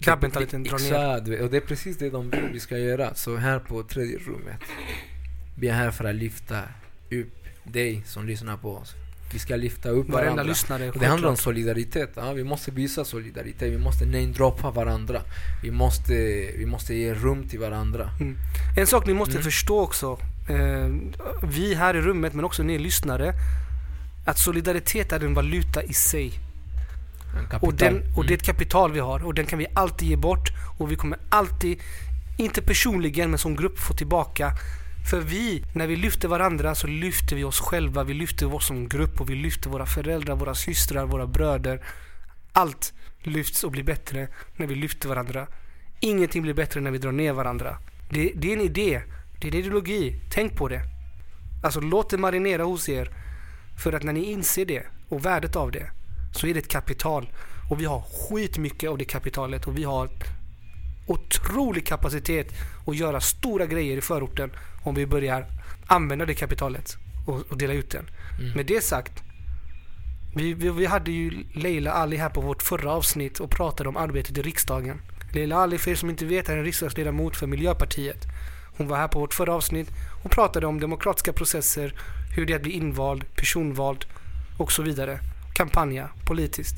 [0.00, 0.86] Krabbmentaliteten drar ner.
[0.86, 3.14] Exakt, och det är precis det de vill vi ska göra.
[3.14, 4.60] Så här på tredje rummet.
[5.58, 6.62] Vi är här för att lyfta
[7.10, 8.94] upp dig som lyssnar på oss.
[9.32, 10.42] Vi ska lyfta upp Varenda varandra.
[10.42, 10.92] lyssnare.
[11.00, 12.10] Det handlar om solidaritet.
[12.16, 13.72] Ja, vi måste visa solidaritet.
[13.72, 15.22] Vi måste namedroppa varandra.
[15.62, 16.12] Vi måste,
[16.58, 18.10] vi måste ge rum till varandra.
[18.76, 19.44] En sak ni måste Mm.
[19.44, 20.18] förstå också.
[20.48, 20.88] Eh,
[21.42, 23.32] vi här i rummet men också ni lyssnare.
[24.26, 26.32] Att solidaritet är en valuta i sig.
[27.60, 30.16] Och, den, och det är ett kapital vi har och den kan vi alltid ge
[30.16, 31.80] bort och vi kommer alltid,
[32.38, 34.52] inte personligen men som grupp få tillbaka.
[35.10, 38.88] För vi, när vi lyfter varandra så lyfter vi oss själva, vi lyfter oss som
[38.88, 41.84] grupp och vi lyfter våra föräldrar, våra systrar, våra bröder.
[42.52, 45.46] Allt lyfts och blir bättre när vi lyfter varandra.
[46.00, 47.78] Ingenting blir bättre när vi drar ner varandra.
[48.10, 49.02] Det, det är en idé,
[49.40, 50.20] det är en ideologi.
[50.30, 50.82] Tänk på det.
[51.62, 53.10] Alltså låt det marinera hos er.
[53.78, 55.90] För att när ni inser det och värdet av det
[56.32, 57.30] så är det ett kapital.
[57.70, 60.08] Och vi har skitmycket av det kapitalet och vi har
[61.06, 62.52] otrolig kapacitet
[62.86, 64.50] att göra stora grejer i förorten
[64.82, 65.46] om vi börjar
[65.86, 68.10] använda det kapitalet och, och dela ut den.
[68.40, 68.52] Mm.
[68.52, 69.22] Med det sagt,
[70.34, 73.96] vi, vi, vi hade ju Leila Ali här på vårt förra avsnitt och pratade om
[73.96, 75.00] arbetet i riksdagen.
[75.32, 78.26] Leila Ali, för er som inte vet, är en riksdagsledamot för Miljöpartiet.
[78.76, 79.88] Hon var här på vårt förra avsnitt
[80.24, 81.94] och pratade om demokratiska processer,
[82.36, 84.04] hur det är att bli invald, personvald
[84.58, 85.20] och så vidare.
[85.60, 86.76] Kampanja politiskt.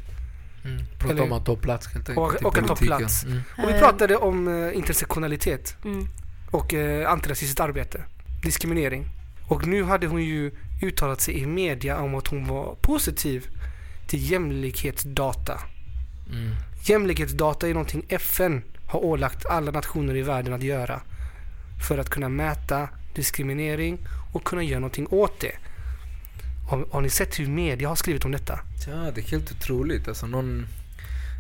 [0.65, 0.83] Mm.
[0.99, 2.19] Prata Eller- om att ta plats helt enkelt.
[2.19, 3.25] Och- och att ta plats.
[3.25, 3.41] Mm.
[3.59, 6.09] Och vi Eh, pratade om eh, intersektionalitet Mm.
[6.51, 8.05] och eh, antirasistiskt arbete.
[8.43, 9.07] Diskriminering.
[9.49, 10.51] Och nu hade hon ju
[10.83, 13.47] uttalat sig i media om att hon var positiv
[14.09, 15.61] till jämlikhetsdata.
[16.33, 16.55] Mm.
[16.85, 21.01] Jämlikhetsdata är någonting FN har ålagt alla nationer i världen att göra
[21.89, 23.99] för att kunna mäta diskriminering
[24.33, 25.53] och kunna göra någonting åt det.
[26.69, 28.61] Har, har ni sett hur media har skrivit om detta?
[28.87, 30.09] Ja, det är helt otroligt.
[30.09, 30.67] Alltså någon...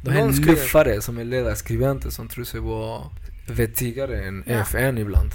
[0.04, 3.02] De Någon här skrev- luffare som är ledarskribenter som tror sig vara
[3.46, 4.52] vettigare än Ja.
[4.60, 5.30] FN ibland.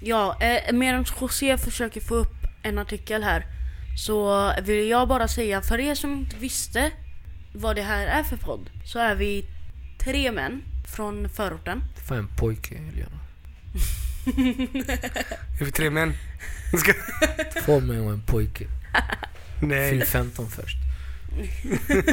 [0.00, 3.46] Ja, eh, medan José försöker få upp en artikel här
[4.04, 6.90] så vill jag bara säga för er som inte visste
[7.52, 9.44] vad det här är för podd så är vi
[10.04, 10.62] tre män
[10.96, 11.82] från förorten.
[12.08, 13.18] Fan en pojke, Eliana.
[15.60, 16.12] Är vi tre män?
[17.64, 18.64] Två män och en pojke.
[19.60, 20.06] Fyll Nej.
[20.06, 20.76] 15 först.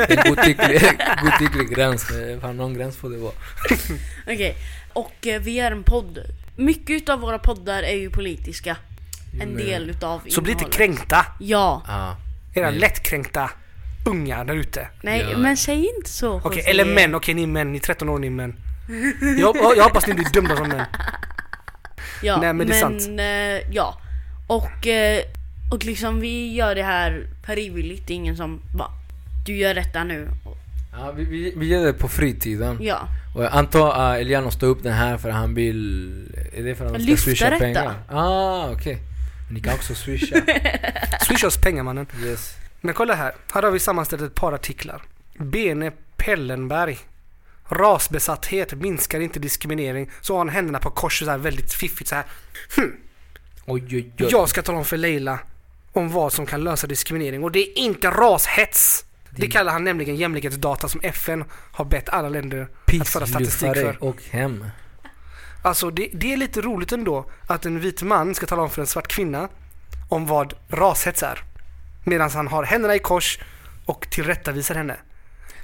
[0.09, 0.81] En godtycklig,
[1.23, 3.33] godtycklig gräns, men fan någon gräns får det vara.
[4.23, 4.55] Okej,
[4.93, 6.19] och eh, vi är en podd.
[6.55, 8.77] Mycket utav våra poddar är ju politiska.
[9.41, 11.25] En Men- del utav Så bli inte kränkta.
[11.39, 11.83] Ja.
[11.87, 12.17] Ja.
[12.53, 12.79] Era Nej.
[12.79, 13.49] lättkränkta
[14.05, 14.87] ungar där ute.
[15.01, 15.37] Nej, Ja.
[15.37, 16.69] men säg inte så Okej, José.
[16.69, 17.15] eller män.
[17.15, 17.71] Okej, ni är män.
[17.71, 18.55] Ni är 13 år, ni är män.
[19.39, 20.85] Jag, jag hoppas ni blir dömda som män.
[22.23, 23.01] Ja, Nej, men det är sant.
[23.19, 24.01] eh, ja.
[24.47, 25.21] Och, eh,
[25.71, 28.07] och liksom vi gör det här frivilligt.
[28.07, 28.89] Det är ingen som bara
[29.45, 30.27] Du gör detta nu.
[30.91, 32.77] Ja, vi, vi, vi gör det på fritiden.
[32.81, 33.07] Ja.
[33.35, 36.11] Och jag antar att Eliano står upp den här för att han vill...
[36.53, 37.59] Är det för att han ska Lyfta swisha detta.
[37.59, 37.93] pengar?
[38.09, 38.97] Ah, okej.
[39.47, 40.35] Men Ni kan också swisha.
[41.27, 42.07] Swisha oss pengar mannen.
[42.23, 42.55] yes.
[42.81, 43.33] Men kolla här.
[43.53, 45.01] Här har vi sammanställt ett par artiklar.
[45.37, 46.97] Bene Pellenberg.
[47.69, 50.09] Rasbesatthet minskar inte diskriminering.
[50.21, 52.25] Så har han händerna på kors så här väldigt fiffigt så här.
[53.65, 54.27] Oj, oj, oj.
[54.31, 55.39] Jag ska tala om för Leila
[55.95, 59.05] om vad som kan lösa diskriminering och det är inte rashets.
[59.29, 62.67] Det kallar han nämligen jämlikhetsdata som FN har bett alla länder
[63.01, 64.03] att föra statistik för.
[64.03, 64.65] och hem.
[65.63, 68.81] Alltså det, det är lite roligt ändå att en vit man ska tala om för
[68.81, 69.49] en svart kvinna
[70.09, 71.43] om vad rashets är.
[72.03, 73.39] Medan han har händerna i kors
[73.85, 74.95] och tillrättavisar henne.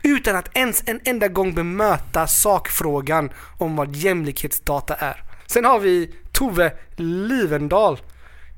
[0.03, 5.23] Utan att ens en enda gång bemöta sakfrågan om vad jämlikhetsdata är.
[5.47, 7.99] Sen har vi Tove Livendal.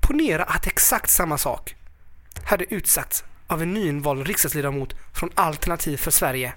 [0.04, 1.76] Ponera att exakt samma sak
[2.44, 6.54] hade utsatts av en nyinvald riksdagsledamot från Alternativ för Sverige.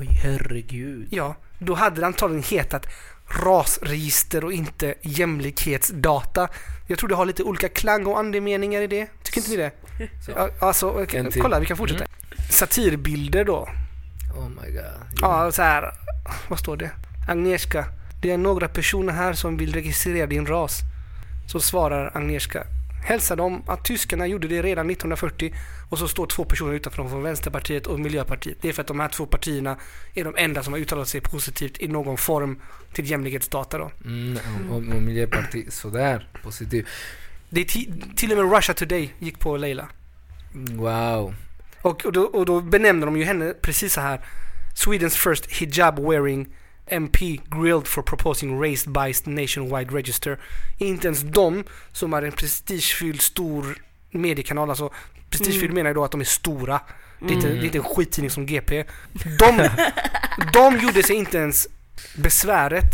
[0.00, 1.08] Oj, herregud.
[1.10, 2.86] Ja, då hade det antagligen hetat
[3.44, 6.48] rasregister och inte jämlikhetsdata.
[6.86, 9.08] Jag tror det har lite olika klang och andemeningar i det.
[9.22, 9.72] Tycker inte ni det?
[10.26, 10.50] Så.
[10.66, 11.06] Alltså,
[11.42, 12.04] kolla vi kan fortsätta.
[12.50, 13.68] Satirbilder då.
[14.36, 15.18] Oh my god.
[15.20, 15.94] Ja, så här.
[16.48, 16.90] Vad står det?
[17.28, 17.84] Agnieszka,
[18.22, 20.80] det är några personer här som vill registrera din ras.
[21.52, 22.66] Så svarar Agnieszka.
[23.04, 25.54] Hälsa dem att tyskarna gjorde det redan 1940
[25.90, 28.58] och så står två personer utanför från Vänsterpartiet och Miljöpartiet.
[28.60, 29.76] Det är för att de här två partierna
[30.14, 32.60] är de enda som har uttalat sig positivt i någon form
[32.92, 33.90] till jämlikhetsdata då.
[34.04, 34.38] Mm,
[34.70, 36.28] och, och Miljöpartiet, sådär.
[36.42, 36.88] Positiv.
[37.48, 37.64] Det
[38.16, 39.88] till och med Russia Today gick på Leila.
[40.52, 41.34] Wow.
[41.82, 44.20] Och, och, då, och då benämner de ju henne precis så här.
[44.74, 46.48] Swedens first hijab wearing
[46.86, 50.38] MP grilled for proposing race-based nationwide register.
[50.78, 53.78] Inte ens de som är en prestigefylld stor
[54.10, 54.90] mediekanal, alltså
[55.30, 55.74] prestigefylld Mm.
[55.74, 56.80] menar jag då att de är stora.
[57.20, 57.58] Det är, inte, Mm.
[57.58, 58.84] det är inte en skittidning som GP.
[59.38, 59.68] De,
[60.52, 61.68] de gjorde sig inte ens
[62.16, 62.92] besväret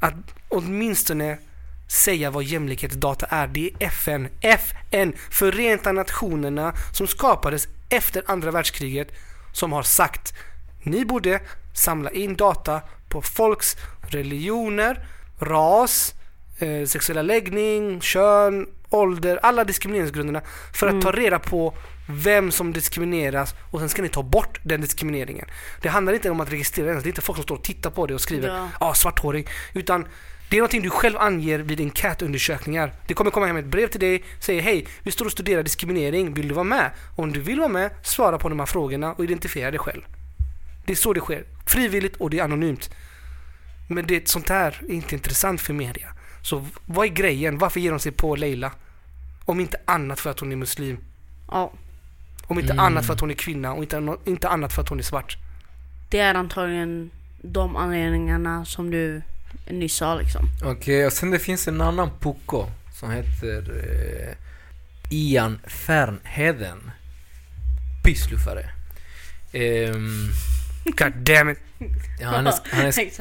[0.00, 0.14] att
[0.48, 1.38] åtminstone
[1.88, 3.46] säga vad jämlikhetsdata är.
[3.46, 4.28] Det är FN.
[4.40, 9.08] FN, Förenta Nationerna, som skapades efter andra världskriget,
[9.52, 10.34] som har sagt
[10.82, 11.40] ni borde
[11.74, 13.76] samla in data på folks
[14.08, 15.06] religioner,
[15.40, 16.14] ras,
[16.58, 20.42] eh, sexuella läggning, kön, ålder, alla diskrimineringsgrunderna
[20.74, 21.02] för att Mm.
[21.02, 21.74] ta reda på
[22.10, 25.46] vem som diskrimineras och sen ska ni ta bort den diskrimineringen.
[25.82, 27.90] Det handlar inte om att registrera ens, det är inte folk som står och tittar
[27.90, 28.68] på det och skriver Ja.
[28.80, 29.48] ja, svarthårig.
[29.74, 30.06] Utan
[30.50, 32.92] det är någonting du själv anger vid enkätundersökningar.
[33.06, 36.34] Det kommer komma hem ett brev till dig, säger hej, vi står och studerar diskriminering,
[36.34, 36.90] vill du vara med?
[37.16, 40.02] Om du vill vara med, svara på de här frågorna och identifiera dig själv.
[40.88, 41.44] Det är så det sker.
[41.66, 42.90] Frivilligt och det är anonymt.
[43.88, 46.08] Men det, sånt här är inte intressant för media.
[46.42, 47.58] Så vad är grejen?
[47.58, 48.72] Varför ger de sig på Leila?
[49.44, 50.98] Om inte annat för att hon är muslim.
[51.50, 51.72] Ja.
[52.46, 52.84] Om inte Mm.
[52.84, 55.36] annat för att hon är kvinna och inte, inte annat för att hon är svart.
[56.10, 57.10] Det är antagligen
[57.42, 59.22] de anledningarna som du
[59.70, 60.46] nyss sa liksom.
[60.64, 64.34] Okej, och sen det finns en annan pucko som heter eh,
[65.10, 66.90] Ian Fernheden.
[68.04, 68.70] Pissluffare.
[69.52, 70.28] Ehm,
[70.96, 71.58] God damn it.
[72.20, 73.20] ja, han är, han är, Exakt.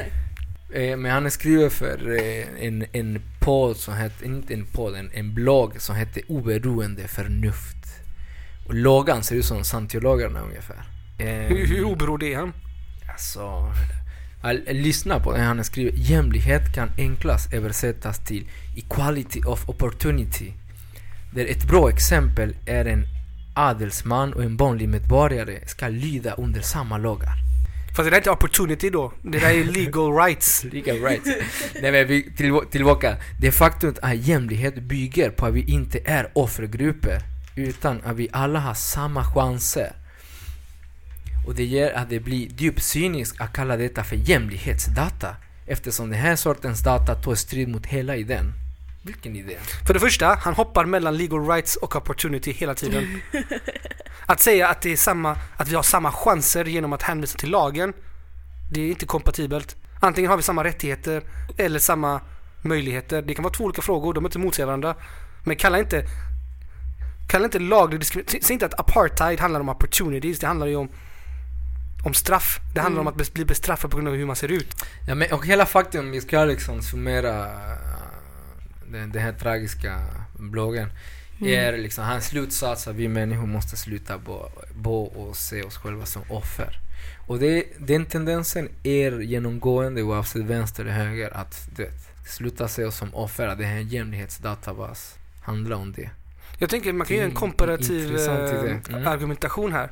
[0.74, 4.96] eh, men han är skriven för eh, en, en podd som heter, inte en podd,
[4.96, 7.78] en, en blogg som heter Oberoende Förnuft.
[8.68, 10.84] Och loggan ser ut som Santiolagarna ungefär.
[11.20, 12.54] Ehm, Hur, hur oberoende är han?
[13.12, 13.74] Alltså,
[14.68, 15.92] lyssna på det han skriver.
[15.96, 20.54] Jämlikhet kan enklast översättas till equality of opportunity.
[21.34, 23.06] Där ett bra exempel är en
[23.56, 27.34] adelsman och en vanlig medborgare ska lyda under samma lagar.
[27.98, 29.14] Fast det där är inte opportunity då.
[29.22, 30.64] Det där är legal rights.
[30.64, 31.26] Lika right.
[31.82, 33.18] Nej men vi, till, tillbaka.
[33.40, 37.22] Det faktum att jämlikhet bygger på att vi inte är offergrupper
[37.56, 39.92] utan att vi alla har samma chanser.
[41.48, 45.36] Och det gör att det blir djupt cyniskt att kalla detta för jämlikhetsdata
[45.68, 48.54] eftersom den här sortens data tar strid mot hela idén.
[49.08, 49.58] Vilken idé?
[49.88, 53.22] För det första, han hoppar mellan legal rights och opportunity hela tiden.
[54.26, 57.50] Att säga att det är samma, att vi har samma chanser genom att hänvisa till
[57.50, 57.94] lagen,
[58.72, 59.76] det är inte kompatibelt.
[60.00, 61.24] Antingen har vi samma rättigheter
[61.58, 62.22] eller samma
[62.62, 63.22] möjligheter.
[63.22, 64.96] Det kan vara två olika frågor, de är inte motsäger varandra.
[65.46, 66.06] Men kalla inte,
[67.30, 70.90] kalla inte laglig diskriminering, säg inte att apartheid handlar om opportunities, det handlar ju om
[72.06, 72.60] om straff.
[72.74, 73.14] Det handlar Mm.
[73.14, 74.86] om att bli bestraffad på grund av hur man ser ut.
[75.08, 77.46] Ja, men, och hela faktum, vi ska liksom summera
[78.92, 80.00] den, den här tragiska
[80.34, 80.90] bloggen.
[81.42, 84.50] Är liksom hans slutsats att vi människor måste sluta på,
[84.84, 86.80] på och se oss själva som offer.
[87.28, 92.86] Och det, den tendensen är genomgående oavsett vänster eller höger att du vet, sluta se
[92.86, 93.48] oss som offer.
[93.48, 96.10] Att det här jämlikhetsdatabas handlar om det.
[96.58, 98.78] Jag tänker man kan Det göra en komparativ eh.
[98.90, 99.08] Mm.
[99.08, 99.90] argumentation här.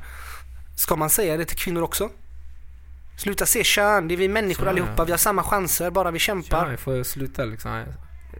[0.76, 2.10] Ska man säga det till kvinnor också?
[3.16, 5.04] Sluta se kön, det är vi människor Så, allihopa, ja.
[5.04, 6.70] vi har samma chanser bara vi Ja, kämpar.
[6.70, 7.84] jag får sluta liksom.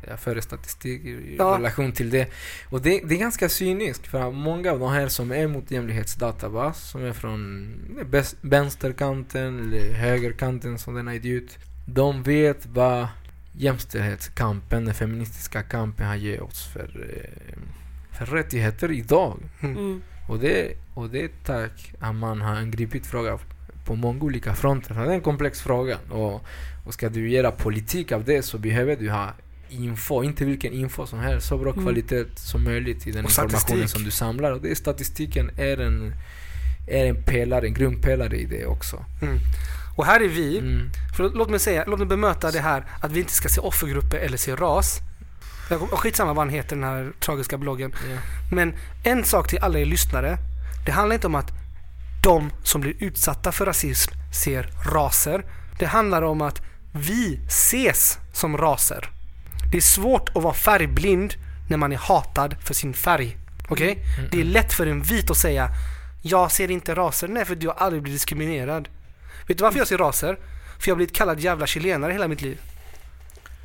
[0.07, 1.57] Jag- Jag för statistik i Ja.
[1.59, 2.29] relation till det.
[2.71, 5.71] Och det, det är ganska cyniskt för att många av de här som är mot
[5.71, 7.73] jämlikhetsdatabas, som är från
[8.41, 11.59] vänsterkanten eller högerkanten som den har gett ut.
[11.87, 13.09] De vet vad
[13.53, 17.59] jämställdhetskampen, den feministiska kampen har gett oss för, eh,
[18.19, 19.39] för rättigheter idag.
[19.61, 20.03] Mm.
[20.29, 23.39] Och det, och det är tack att man har angripit frågan
[23.85, 24.95] på många olika fronter.
[24.95, 25.99] Det är en komplex fråga.
[26.11, 26.45] Och,
[26.87, 29.31] och ska du göra politik av det så behöver du ha
[29.69, 31.47] info, inte vilken info som helst.
[31.49, 31.85] Så bra Mm.
[31.85, 33.89] kvalitet som möjligt i den Och informationen statistik.
[33.91, 34.53] som du samlar.
[34.53, 36.15] Och det är statistiken är en,
[36.89, 39.05] är en pelare, en grundpelare i det också.
[39.23, 39.39] Mm.
[39.97, 40.91] Och här är vi, Mm.
[41.17, 44.17] för låt mig säga, låt mig bemöta det här att vi inte ska se offergrupper
[44.19, 44.99] eller se ras.
[45.91, 47.93] Och Skitsamma vad han heter den här tragiska bloggen.
[48.11, 48.19] Ja.
[48.53, 48.75] Men
[49.05, 50.39] en sak till alla er lyssnare.
[50.87, 51.51] Det handlar inte om att
[52.23, 55.45] de som blir utsatta för rasism ser raser.
[55.79, 59.11] Det handlar om att vi ses som raser.
[59.71, 61.35] Det är svårt att vara färgblind
[61.69, 63.37] när man är hatad för sin färg.
[63.69, 63.99] Okej?
[64.19, 64.31] Mm.
[64.31, 65.69] Det är lätt för en vit att säga
[66.23, 67.29] jag ser inte raser.
[67.29, 68.89] Nej, för du har aldrig blivit diskriminerad.
[69.47, 70.39] Vet du varför jag ser raser?
[70.79, 72.61] För jag har blivit kallad jävla chilenare hela mitt liv.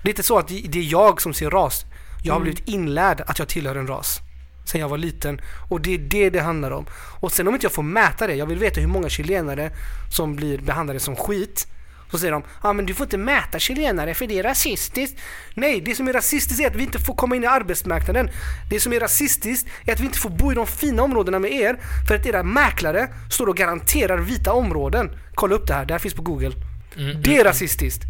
[0.04, 1.86] Det är inte så att det det är jag som ser ras.
[2.24, 2.44] Jag har Mm.
[2.52, 4.20] blivit inlärd att jag tillhör en ras.
[4.66, 5.42] Sen jag var liten.
[5.70, 6.86] Och det är det det handlar om.
[7.20, 8.36] Och sen om inte jag får mäta det.
[8.36, 9.72] Jag vill veta hur många chilenare
[10.12, 11.68] som blir behandlade som skit.
[12.12, 15.20] Så säger de, ah, men du får inte mäta chilenare för det är rasistiskt.
[15.54, 18.30] Nej, det som är rasistiskt är att vi inte får komma in i arbetsmarknaden.
[18.70, 21.52] Det som är rasistiskt är att vi inte får bo i de fina områdena med
[21.52, 21.80] er.
[22.08, 25.12] För att era mäklare står och garanterar vita områden.
[25.36, 26.52] Kolla upp det här, det här finns på google.
[26.98, 27.22] Mm.
[27.22, 28.04] Det är rasistiskt.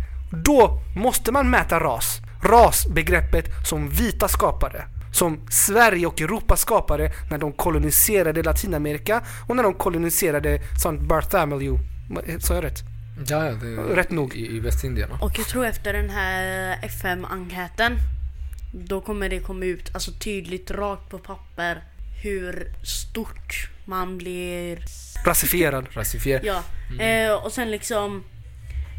[0.45, 2.17] Då måste man mäta ras.
[2.43, 4.85] Rasbegreppet som vita skapade.
[5.13, 10.91] Som Sverige och Europa skapade när de koloniserade Latinamerika och när de koloniserade St.
[10.91, 11.79] Bartholomew.
[12.39, 12.90] Sa jag rätt?
[13.27, 14.35] Ja, ja, det, Rätt nog.
[14.35, 15.11] I, i Västindien.
[15.11, 17.97] Och jag tror efter den här FM-enkäten
[18.73, 21.83] Då kommer det komma ut alltså tydligt rakt på papper
[22.23, 24.79] hur stort man blir
[25.25, 25.87] Rasifierad.
[25.91, 26.41] Rasifier.
[26.43, 26.63] Ja,
[27.05, 28.23] eh, och sen liksom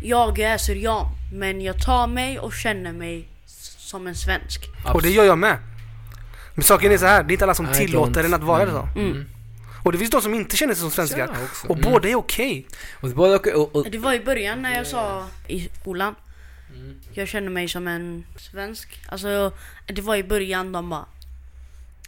[0.02, 3.28] Jag är syrian men jag tar mig och känner mig
[3.92, 4.68] som en svensk.
[4.94, 5.58] Och det gör jag med.
[6.54, 8.42] Men saken är så här, det är inte alla som I tillåter don't- en att
[8.42, 8.82] vara det mm.
[8.94, 9.00] så.
[9.00, 9.26] Mm.
[9.82, 11.28] Och det finns de som inte känner sig som svenskar.
[11.44, 11.66] Också.
[11.66, 11.90] Och Mm.
[11.92, 12.66] båda är okej.
[13.00, 16.14] Och det både okej och, och, Det var i början när jag sa i skolan
[16.74, 16.94] Mm.
[17.12, 19.00] Jag känner mig som en svensk.
[19.08, 19.52] Alltså
[19.86, 21.04] det var i början de bara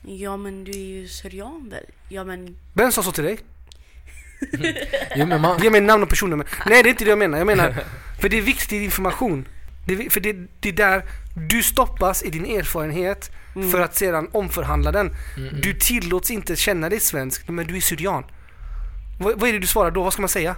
[0.03, 1.85] Ja men du är ju syrian väl?
[2.09, 3.39] Ja men Vem sa så till dig?
[5.17, 6.47] Jo men man, Ge mig namn och personnummer.
[6.67, 7.39] Nej det är inte det jag menar.
[7.39, 7.75] Jag menar,
[8.21, 9.49] för det är viktig information.
[9.87, 11.03] Det för det, det är där
[11.51, 13.71] du stoppas i din erfarenhet Mm.
[13.71, 15.17] för att sedan omförhandla den.
[15.37, 18.25] Mm, Du tillåts inte känna dig svensk, men du är syrian.
[19.21, 20.03] Vad, vad är det du svarar då?
[20.03, 20.57] Vad ska man säga?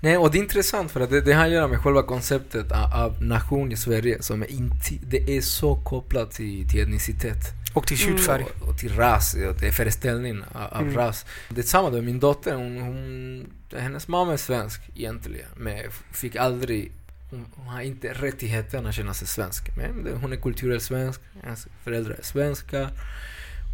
[0.00, 2.72] Nej, och det är intressant för att det, det har att göra med själva konceptet
[2.72, 7.36] av, av nation i Sverige som är inte, det är så kopplat till, till etnicitet.
[7.74, 8.44] Och till hudfärg.
[8.60, 10.94] Och, och till ras, och till föreställningen av, av Mm.
[10.96, 11.26] ras.
[11.48, 13.46] Det är samma då, min dotter, hon, hon,
[13.80, 15.78] hennes mamma är svensk egentligen, men
[16.12, 16.92] fick aldrig
[17.34, 17.46] Mm.
[17.56, 19.76] hon, har inte rättigheten att känna sig svensk.
[19.76, 22.90] Men hon är kulturell svensk, hennes föräldrar är svenska.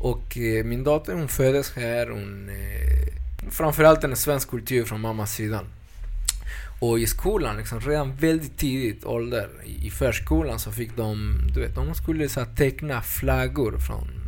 [0.03, 2.49] Och eh, min dotter hon föddes här, hon...
[2.49, 5.61] Eh, framförallt en svensk kultur från mammas sida.
[6.81, 11.61] Och i skolan, liksom, redan väldigt tidigt ålder, i, i förskolan så fick de, du
[11.61, 14.21] vet, de skulle så här, teckna flaggor från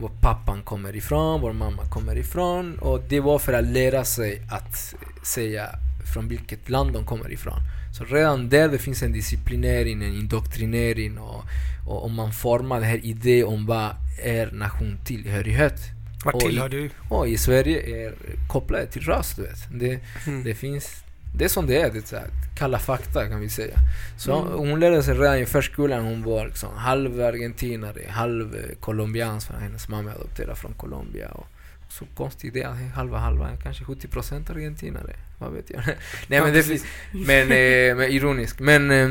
[0.00, 2.78] var pappan kommer ifrån, var mamma kommer ifrån.
[2.78, 5.68] Och det var för att lära sig att säga
[6.14, 7.58] från vilket land de kommer ifrån.
[7.98, 11.44] Så redan där det finns en disciplinering, en indoktrinering och,
[11.86, 13.90] och, och man formar den här idén om vad
[14.22, 15.80] är nationtillhörighet.
[16.24, 16.90] Vart Och i- tillhör du?
[17.08, 18.14] Och i Sverige är
[18.48, 19.58] kopplade till ras, du vet.
[19.72, 20.44] Det, Mm.
[20.44, 21.02] det finns
[21.34, 23.74] det är som det är, det är så här, kalla fakta kan vi säga.
[24.18, 24.52] Så Mm.
[24.70, 29.88] hon lärde sig redan i förskolan, hon var liksom halv argentinare, halv colombiansk, för hennes
[29.88, 31.28] mamma är adopterad från Colombia.
[31.28, 31.46] Och
[31.88, 35.82] så konstig idé, halva halva, kanske 70% argentinare, vad vet jag.
[36.26, 38.60] Nej men det finns, men, eh, men ironisk.
[38.60, 39.08] Men, eh,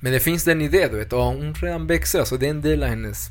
[0.00, 2.62] men det finns den idé du vet, och hon redan växer, så det är en
[2.62, 3.28] del av hennes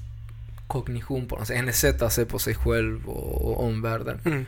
[0.68, 4.20] kognition på något sätt, hennes sätt att se på sig själv och, och omvärlden.
[4.26, 4.46] Mm.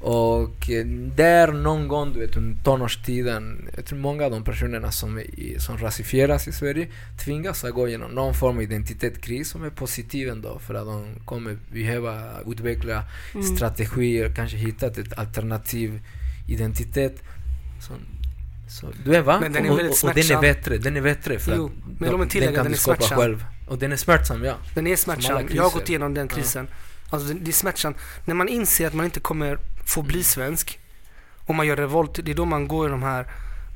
[0.00, 4.92] Och eh, där någon gång, du vet, under tonårstiden, jag tror många av de personerna
[4.92, 6.88] som, är som rasifieras i Sverige
[7.24, 11.06] tvingas att gå igenom någon form av identitetskris som är positiv ändå, för att de
[11.24, 13.56] kommer behöva utveckla Mm.
[13.56, 16.00] strategier, kanske hitta ett alternativ
[16.48, 17.22] identitet.
[17.80, 17.92] Så,
[18.68, 19.38] så, du är va?
[19.40, 22.10] Men den är väldigt och, och den är bättre, den är bättre för Jo, men
[22.10, 23.18] låt mig tillägga, den kan den du är skapa smärtsam.
[23.18, 23.44] själv.
[23.68, 24.54] Och den är smärtsam, ja.
[24.74, 25.48] Den är smärtsam.
[25.50, 26.68] Jag har gått igenom den krisen.
[27.10, 27.96] Alltså det är smärtsamt.
[28.24, 30.78] När man inser att man inte kommer få bli svensk
[31.46, 33.26] och man gör revolt, det är då man går i de här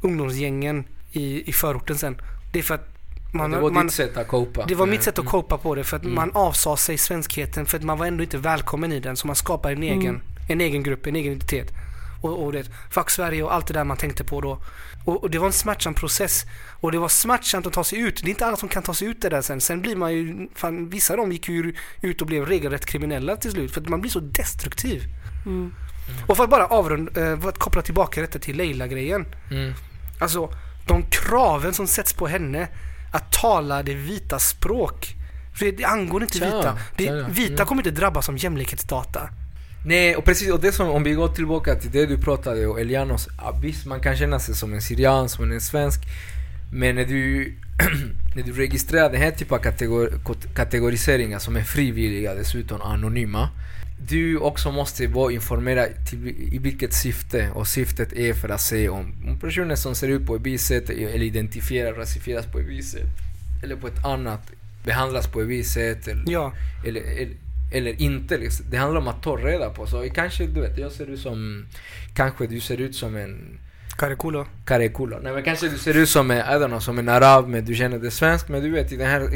[0.03, 2.21] ungdomsgängen i, i förorten sen.
[2.53, 2.89] Det är för att
[3.33, 4.65] man, det var man, ditt sätt att copa.
[4.67, 6.15] det var mitt sätt att copa på det för att Mm.
[6.15, 9.37] man avsade sig svenskheten för att man var ändå inte välkommen i den så man
[9.37, 10.21] skapar en egen, Mm.
[10.49, 11.73] en egen grupp, en egen identitet.
[12.23, 14.59] Och, och det, fuck Sverige och allt det där man tänkte på då.
[15.05, 16.45] Och, och det var en smärtsam process.
[16.81, 18.23] Och det var smärtsamt att ta sig ut.
[18.23, 19.61] Det är inte alla som kan ta sig ut det där sen.
[19.61, 23.37] Sen blir man ju, fan, vissa av dem gick ju ut och blev regelrätt kriminella
[23.37, 25.03] till slut för att man blir så destruktiv.
[25.47, 25.75] Mm.
[26.27, 29.27] Och för att bara avrunda, eh, för att koppla tillbaka detta till Leila-grejen.
[29.51, 29.73] Mm.
[30.21, 30.53] Alltså,
[30.87, 32.69] de kraven som sätts på henne
[33.13, 35.15] att tala det vita språk.
[35.55, 36.79] För det, angår inte vita.
[36.97, 37.67] Det, vita Mm.
[37.67, 39.29] kommer inte drabbas av jämlikhetsdata.
[39.85, 42.79] Nej, och precis, och det som, om vi går tillbaka till det du pratade om,
[42.79, 46.01] Elianos, ja, visst man kan känna sig som en syrian, som en svensk,
[46.73, 47.55] men när du,
[48.37, 50.13] när du registrerar den här typen av kategor,
[50.55, 53.49] kategoriseringar som är frivilliga, dessutom anonyma,
[54.09, 58.89] du också måste vara informerad till, i vilket syfte, och syftet är för att se
[58.89, 62.93] om, personer som ser ut på ett visst sätt, eller identifierar, rasifieras på ett visst
[62.93, 63.09] sätt,
[63.63, 64.51] eller på ett annat,
[64.85, 66.53] behandlas på ett visst sätt, eller Ja,
[66.87, 67.37] eller, eller,
[67.73, 68.39] eller inte.
[68.39, 68.67] Liksom.
[68.71, 69.87] Det handlar om att ta reda på.
[69.87, 71.67] Så kanske, du vet, jag ser ut som...
[72.15, 73.59] Kanske du ser ut som en
[73.99, 74.47] Karekulo.
[74.65, 75.19] karekulo.
[75.23, 77.65] Nej men kanske du ser ut som en, I don't know, som en arab, men
[77.65, 79.29] du känner dig svensk, men du vet i den här...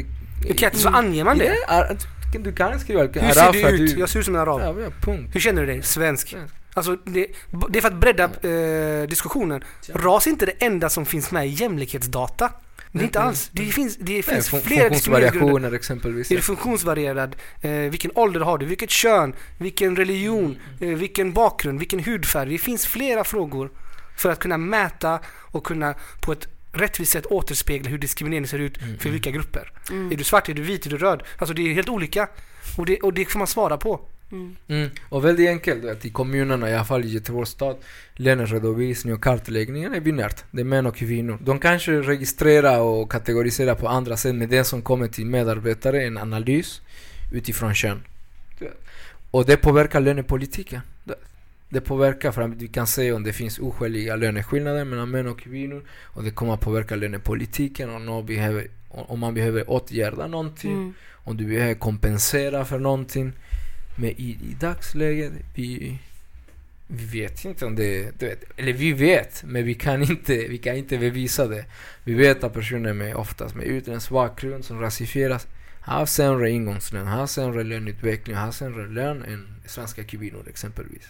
[0.55, 1.55] Kete så anger man det.
[1.67, 1.97] Ar-
[2.39, 3.97] du kan skriva Hur arab ser för du ut?
[3.97, 4.61] Jag ser ut som en arab.
[4.61, 5.29] Ja, ja, punkt.
[5.33, 5.81] Hur känner du dig?
[5.81, 6.27] Svensk.
[6.27, 6.53] Svensk.
[6.73, 7.27] Alltså det,
[7.69, 9.63] det är för att bredda eh, diskussionen.
[9.93, 12.51] Ras är inte det enda som finns med i jämlikhetsdata.
[12.91, 13.29] Det är inte Mm.
[13.29, 13.49] alls.
[13.53, 14.81] Det finns, det Nej, finns fun- flera.
[14.81, 16.31] Funktionsvariationer exempelvis.
[16.31, 17.35] Är du funktionsvarierad?
[17.61, 18.65] Eh, vilken ålder har du?
[18.65, 19.33] Vilket kön?
[19.57, 20.57] Vilken religion?
[20.81, 20.93] Mm.
[20.93, 21.79] Eh, vilken bakgrund?
[21.79, 22.49] Vilken hudfärg?
[22.49, 23.69] Det finns flera frågor
[24.17, 25.19] för att kunna mäta
[25.51, 29.71] och kunna på ett rättvist sätt återspegla hur diskriminering ser ut Mm, för vilka grupper.
[29.89, 30.11] Mm.
[30.11, 30.49] Är du svart?
[30.49, 30.85] Är du vit?
[30.85, 31.23] Är du röd?
[31.37, 32.27] Alltså det är helt olika.
[32.77, 33.99] Och det, och det får man svara på.
[34.31, 34.55] Mm.
[34.67, 34.89] Mm.
[35.09, 37.75] Och väldigt enkelt, vet, i kommunerna, i alla fall i Göteborgs stad,
[38.15, 40.43] löneredovisning och kartläggningen är binärt.
[40.51, 41.37] Det är män och kvinnor.
[41.41, 46.07] De kanske registrerar och kategoriserar på andra sätt, men det som kommer till medarbetare är
[46.07, 46.81] en analys
[47.33, 48.01] utifrån kön.
[49.31, 50.81] Och det påverkar lönepolitiken.
[51.69, 55.39] Det- påverkar för att vi kan se om det finns oskäliga löneskillnader mellan män och
[55.39, 60.93] kvinnor och det kommer att påverka lönepolitiken någon behöver, om man behöver åtgärda någonting Mm.
[61.13, 63.31] om du behöver kompensera för någonting.
[63.99, 65.99] Men i, i dagsläget, vi,
[66.87, 70.57] vi vet inte om det, du vet, eller vi vet, men vi kan inte, vi
[70.57, 71.65] kan inte bevisa det.
[72.03, 75.47] Vi vet att personer med oftast med utländsk bakgrund som rasifieras
[75.81, 81.09] har sämre ingångslön, har sämre löneutveckling, har sämre lön än svenska kvinnor exempelvis.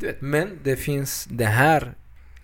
[0.00, 1.94] Du vet, men det finns det här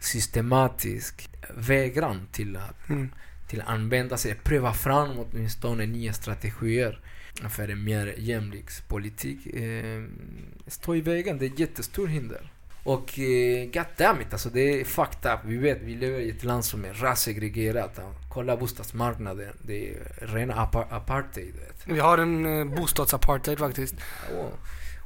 [0.00, 3.08] systematisk vägran till att Mm.
[3.48, 7.00] till att använda sig, pröva fram åtminstone nya strategier
[7.48, 10.04] för en mer jämlik politik eh,
[10.66, 11.38] står i vägen.
[11.38, 12.50] Det är ett jättestort hinder.
[12.84, 15.40] Och eh, goddammit, alltså det är fucked up.
[15.44, 18.00] Vi vet, vi lever i ett land som är rassegregerat.
[18.32, 21.54] Kolla bostadsmarknaden, det är rena apa- apartheid.
[21.54, 21.86] Vet.
[21.86, 23.94] Vi har en eh, bostadsapartheid faktiskt.
[24.36, 24.48] Ja.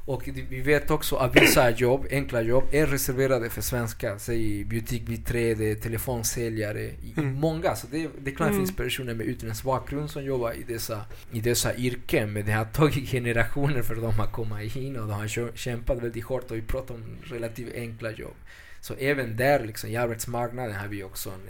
[0.09, 4.17] Och vi vet också att vissa jobb, enkla jobb, är reserverade för svenskar.
[4.17, 6.91] Säg butikbiträde, telefonsäljare.
[7.17, 7.33] Mm.
[7.33, 7.75] många.
[7.75, 8.59] Så det, det är klart Mm.
[8.59, 12.33] finns personer med utländsk bakgrund som jobbar i dessa, i dessa yrken.
[12.33, 16.23] Men det har tagit generationer för dem att komma in och de har kämpat väldigt
[16.25, 16.51] hårt.
[16.51, 18.35] Och vi pratar om relativt enkla jobb.
[18.81, 21.41] Så även där, liksom, i arbetsmarknaden, har vi också en,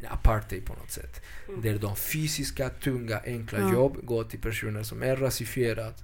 [0.00, 1.22] en apartheid på något sätt.
[1.62, 3.72] Där de fysiska, tunga, enkla Ja.
[3.72, 5.94] jobb går till personer som är rasifierade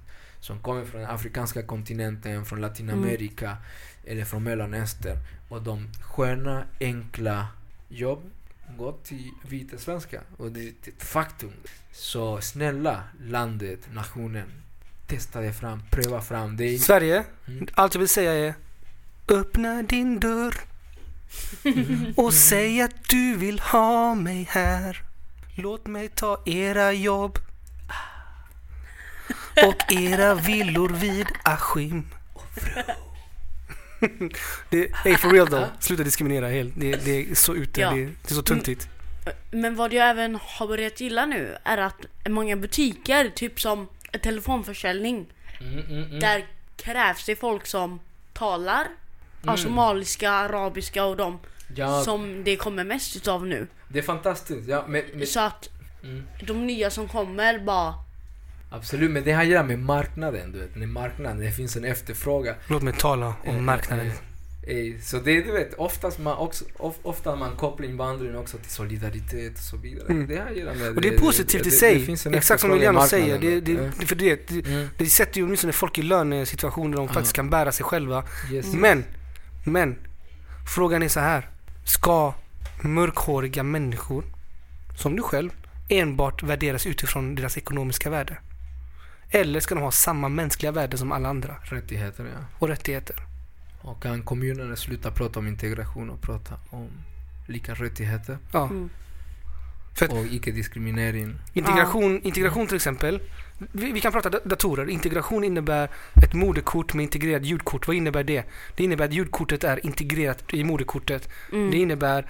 [0.41, 3.57] som kommer från den afrikanska kontinenten, från Latinamerika
[4.05, 5.17] eller från Mellanöstern.
[5.49, 7.47] Och de sköna, enkla
[7.89, 8.29] jobb
[8.77, 10.21] går till vita svenskar.
[10.37, 11.51] Och det är ett faktum.
[11.91, 14.51] Så snälla landet, nationen,
[15.07, 16.79] testa det fram, pröva fram det.
[16.79, 17.67] Sverige, Mm.
[17.73, 18.53] allt jag vill säga är
[19.27, 20.55] öppna din dörr
[22.15, 25.03] Och säg att du vill ha mig här.
[25.55, 27.39] Låt mig ta era jobb.
[29.67, 32.07] Och era villor vid Askim.
[34.69, 35.67] det, hey, for real då.
[35.79, 36.73] Sluta diskriminera helt.
[36.77, 37.81] Det, det är så ute.
[37.81, 37.91] Ja.
[37.91, 38.89] Det, det är så töntigt.
[39.51, 43.87] Men vad jag även har börjat gilla nu är att många butiker, typ som
[44.23, 46.45] telefonförsäljning, Mm, där
[46.77, 47.99] krävs det folk som
[48.33, 48.87] talar
[49.45, 51.39] ja, somaliska, arabiska och de
[51.75, 53.67] Ja, som det kommer mest utav nu.
[53.87, 54.67] det är fantastiskt.
[54.69, 55.69] Ja, men, men, Så att
[56.03, 56.23] Mm.
[56.43, 57.93] de nya som kommer bara
[58.71, 60.75] absolut, men det här gör med marknaden, du vet.
[60.75, 62.55] När marknaden, det finns en efterfrågan.
[62.67, 64.07] Låt mig tala Eh, om marknaden.
[64.67, 68.57] eh, eh, Så det du vet, oftast man också, of, ofta man kopplar invandringen också
[68.57, 70.07] till solidaritet och så vidare.
[70.09, 70.27] Mm.
[70.27, 72.05] Det här gillar med Och det är positivt i sig.
[72.05, 73.39] finns en Exakt som Emiliano säger.
[73.39, 76.89] Det, det, Eh, det, för det, det, mm, det sätter ju åtminstone folk i lönesituationer
[76.97, 78.23] där de faktiskt kan bära sig själva.
[78.51, 78.73] yes.
[78.73, 79.03] Men,
[79.65, 79.95] men.
[80.75, 81.49] Frågan är så här.
[81.85, 82.33] Ska
[82.83, 84.23] mörkhåriga människor,
[84.97, 85.49] som du själv,
[85.89, 88.37] enbart värderas utifrån deras ekonomiska värde?
[89.31, 92.45] Eller ska de ha samma mänskliga värde som alla andra Rättigheter, ja.
[92.59, 93.15] och rättigheter?
[93.81, 96.89] Och kan kommunerna sluta prata om integration och prata om
[97.47, 98.65] lika rättigheter Ja.
[98.65, 98.89] Mm.
[99.95, 101.35] För och icke-diskriminering.
[101.53, 103.19] Integration, integration till exempel.
[103.71, 104.89] Vi, vi kan prata da- datorer.
[104.89, 105.89] Integration innebär
[106.23, 107.87] ett moderkort med integrerat ljudkort.
[107.87, 108.43] Vad innebär det?
[108.75, 111.29] Det innebär att ljudkortet är integrerat i moderkortet.
[111.51, 111.71] Mm.
[111.71, 112.25] Det innebär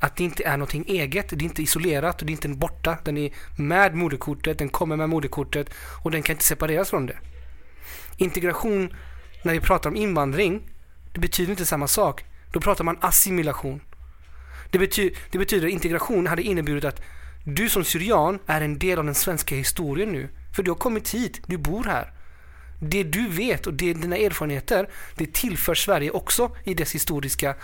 [0.00, 1.28] att det inte är någonting eget.
[1.28, 2.98] Det är inte isolerat och det är inte borta.
[3.04, 5.70] Den är med moderkortet, den kommer med moderkortet
[6.02, 7.18] och den kan inte separeras från det.
[8.16, 8.94] Integration,
[9.44, 10.70] när vi pratar om invandring,
[11.12, 12.24] det betyder inte samma sak.
[12.52, 13.80] Då pratar man assimilation.
[14.70, 17.02] Det, bety det betyder integration hade inneburit att
[17.44, 20.28] du som syrian är en del av den svenska historien nu.
[20.56, 22.12] För du har kommit hit, du bor här.
[22.80, 27.54] Det du vet och det, dina erfarenheter, det tillför Sverige också i dess historiska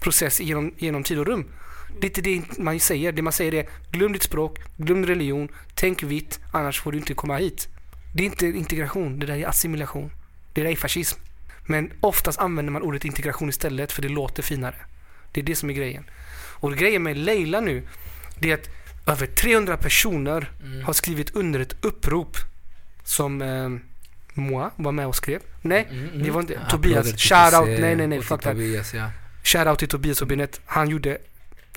[0.00, 1.44] process genom, genom tid och rum.
[2.00, 3.12] Det är inte det man säger.
[3.12, 7.14] Det man säger är glöm ditt språk, glöm religion, tänk vitt, annars får du inte
[7.14, 7.68] komma hit.
[8.14, 10.10] Det är inte integration, det där är assimilation.
[10.52, 11.18] Det där är fascism.
[11.66, 14.74] Men oftast använder man ordet integration istället för det låter finare.
[15.32, 16.04] Det är det som är grejen.
[16.58, 17.82] Och grejen med Leila nu,
[18.38, 18.68] det är att
[19.06, 20.84] över 300 personer Mm.
[20.84, 22.36] har skrivit under ett upprop
[23.04, 23.70] som eh,
[24.34, 25.40] Moa var med och skrev.
[25.62, 26.22] Nej, Mm, mm.
[26.22, 27.06] det var inte Tobias.
[27.10, 27.68] till Shout out.
[27.68, 28.18] José Nej, nej, nej.
[28.18, 28.42] till Fuck.
[28.42, 29.10] Tobias, ja.
[29.44, 30.60] Shoutout till Tobias och Binet.
[30.64, 31.18] Han gjorde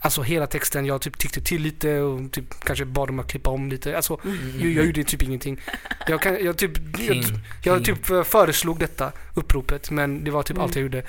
[0.02, 0.86] alltså hela texten.
[0.86, 3.95] Jag typ tyckte till lite och typ kanske bad dem att klippa om lite.
[3.95, 4.20] Alltså,
[4.60, 5.60] jag, jag gjorde typ ingenting.
[6.08, 7.24] Jag, kan, jag, typ, jag, King,
[7.64, 10.64] jag typ eh, föreslog detta uppropet men det var typ Mm.
[10.64, 11.04] allt jag gjorde.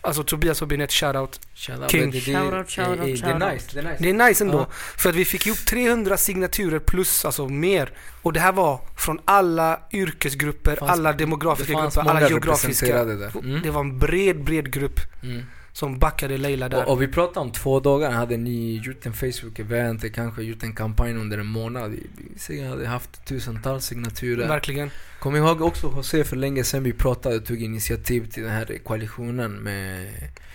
[0.00, 1.40] Alltså Tobias och Binet, shoutout.
[1.54, 2.10] Shout King.
[2.10, 3.96] Det, det, Shoutout, shoutout, Det är nice, det är nice.
[4.02, 4.58] Det är nice ändå.
[4.58, 4.66] Ja.
[4.72, 7.92] För att vi fick ihop 300 signaturer plus, alltså mer.
[8.22, 13.04] Och det här var från alla yrkesgrupper, Fanns- alla demografiska det grupper, alla geografiska.
[13.04, 13.36] där.
[13.38, 13.62] Mm.
[13.62, 15.42] Det var en bred, bred grupp Mm.
[15.74, 16.84] Som backade Leila där.
[16.84, 20.72] Och, och vi pratade om två dagar, hade ni gjort en Facebook-event, kanske gjort en
[20.74, 21.94] kampanj under en månad.
[22.48, 24.48] Vi, hade haft tusentals signaturer.
[24.48, 24.90] Verkligen.
[25.20, 28.78] Kom ihåg också José för länge sedan vi pratade och tog initiativ till den här
[28.84, 30.06] koalitionen med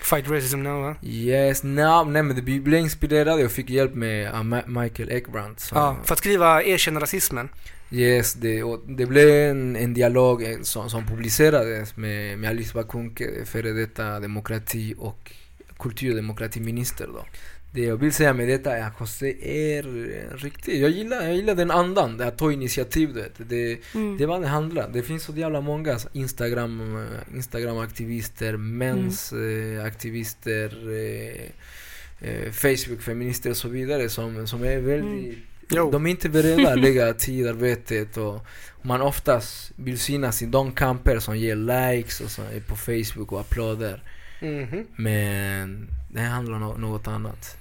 [0.01, 0.95] Fight racism now va?
[1.03, 5.97] Yes, no, nej men vi blev inspirerade och fick hjälp med Ma- Michael Ekbrandt Ja,
[6.03, 7.49] för att skriva erkänna rasismen.
[7.91, 12.73] Yes, det, och det blev en, en dialog eh, som, som publicerades med, med Alice
[12.73, 15.31] Bakunke, före detta demokrati och
[15.77, 17.25] kulturdemokratiminister då.
[17.73, 19.35] Det jag vill säga med detta är att José
[19.77, 23.33] är eh, riktigt, jag gillar, jag gillar den andan, det att ta initiativ du vet.
[23.37, 24.17] Det, Mm.
[24.17, 24.89] det är vad det handlar.
[24.93, 33.57] Det finns så jävla många Instagram, eh, Instagram-aktivister, mens eh, aktivister, eh, eh, Facebook-feminister och
[33.57, 35.37] så vidare som, som är väldigt...
[35.71, 35.91] Jo.
[35.91, 38.45] De är inte beredda att lägga tid, arbetet och
[38.81, 43.31] man oftast vill synas i de kamper som ger likes och så är på Facebook
[43.31, 44.03] och applåder.
[44.41, 44.85] Mhm.
[44.95, 47.57] Men det här handlar om något annat.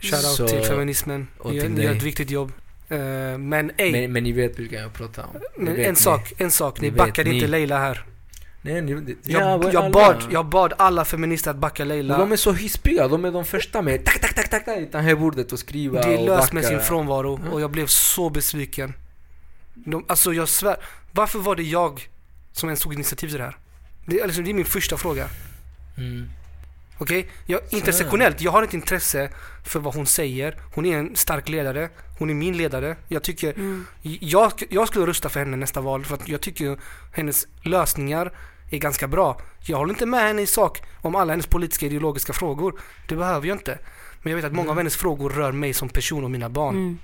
[0.00, 1.26] Shoutout Så- till feminismen.
[1.38, 2.52] och till ni gör ett viktigt jobb.
[2.88, 2.98] Eh,
[3.38, 5.36] men ej, Men, men ni vet vilka jag pratar om.
[5.64, 6.80] Men en sak, en sak.
[6.80, 7.46] Ni Ni backade inte.
[7.46, 8.04] Leila här.
[8.62, 9.90] Nej, det, Jag, ja, jag, alla.
[9.90, 12.18] bad, jag bad alla feminister att backa Leila.
[12.18, 14.98] de är så hispiga, de är de första med tack, tack, tack, tack, tack, det
[14.98, 17.52] här bordet och skriva Det är löst med sin frånvaro Mm.
[17.52, 18.92] och jag blev så besviken.
[19.74, 20.76] De, alltså jag svär.
[21.12, 22.08] Varför var det jag
[22.52, 23.56] som ens tog initiativ till det här?
[24.06, 25.28] Det, alltså, det är min första fråga.
[25.96, 26.28] Mm.
[27.00, 27.28] Okej?
[27.46, 29.30] Jag, intersektionellt, jag har ett intresse
[29.64, 30.56] för vad hon säger.
[30.74, 31.88] Hon är en stark ledare.
[32.18, 32.96] Hon är min ledare.
[33.08, 33.86] Jag tycker, Mm.
[34.02, 36.78] jag, jag skulle rösta för henne nästa val för att jag tycker
[37.12, 38.32] hennes lösningar
[38.70, 39.40] är ganska bra.
[39.60, 42.80] Jag håller inte med henne i sak om alla hennes politiska ideologiska frågor.
[43.08, 43.78] Det behöver jag inte.
[44.22, 46.74] Men jag vet att många av hennes frågor rör mig som person och mina barn.
[46.76, 46.98] Mm.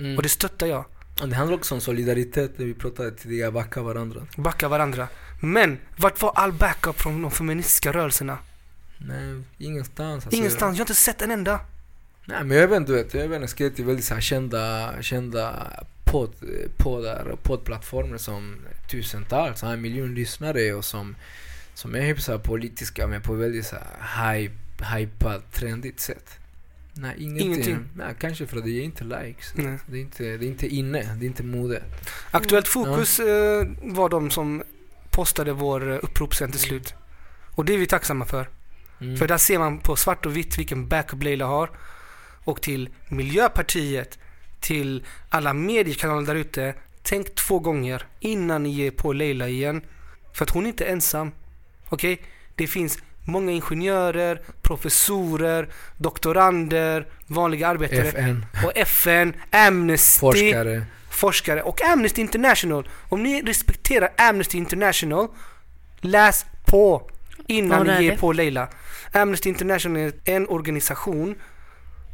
[0.00, 0.16] Mm.
[0.16, 0.84] Och det stöttar jag.
[1.20, 4.20] Och det handlar också om solidaritet, det vi pratade tidigare, backa varandra.
[4.36, 5.08] Backa varandra.
[5.40, 8.38] Men vart var all backup från de feministiska rörelserna?
[9.06, 10.24] Nej, ingenstans.
[10.26, 10.78] Alltså, Ingenstans.
[10.78, 11.60] Jag har inte sett en enda.
[12.24, 14.20] Nej men jag vet inte, du vet, jag vet, jag skrev till väldigt så här
[14.20, 15.66] kända, kända
[16.04, 16.34] podd,
[16.76, 18.56] poddar poddplattformar som
[18.90, 21.16] tusentals, en miljon lyssnare och som,
[21.74, 24.50] som är hyfsat politiska men på väldigt så här
[24.96, 26.38] hype, trendigt sätt.
[26.92, 27.52] Nej, ingenting.
[27.52, 27.88] Ingenting.
[27.94, 29.52] Nej, kanske för att det ger inte likes.
[29.54, 29.78] Nej.
[29.86, 31.82] Det är inte, det är inte inne, det är inte mode.
[32.30, 34.62] Aktuellt Fokus eh, var de som
[35.10, 36.94] postade vår eh, upprop sen till slut.
[37.50, 38.48] Och det är vi tacksamma för.
[39.00, 39.16] Mm.
[39.16, 41.70] För där ser man på svart och vitt vilken backup Leila har.
[42.44, 44.18] Och till Miljöpartiet,
[44.60, 46.74] till alla mediekanaler där ute.
[47.02, 49.82] Tänk två gånger innan ni ger på Leila igen.
[50.32, 51.32] För att hon är inte ensam.
[51.88, 52.22] Okej?
[52.54, 60.84] Det finns många ingenjörer, professorer, doktorander, vanliga arbetare FN, och FN, Amnesty, forskare.
[61.10, 62.88] forskare och Amnesty International.
[63.08, 65.28] Om ni respekterar Amnesty International,
[66.00, 67.10] läs på
[67.46, 68.16] innan ni ger det?
[68.16, 68.68] på Leila.
[69.12, 71.34] Amnesty International är en organisation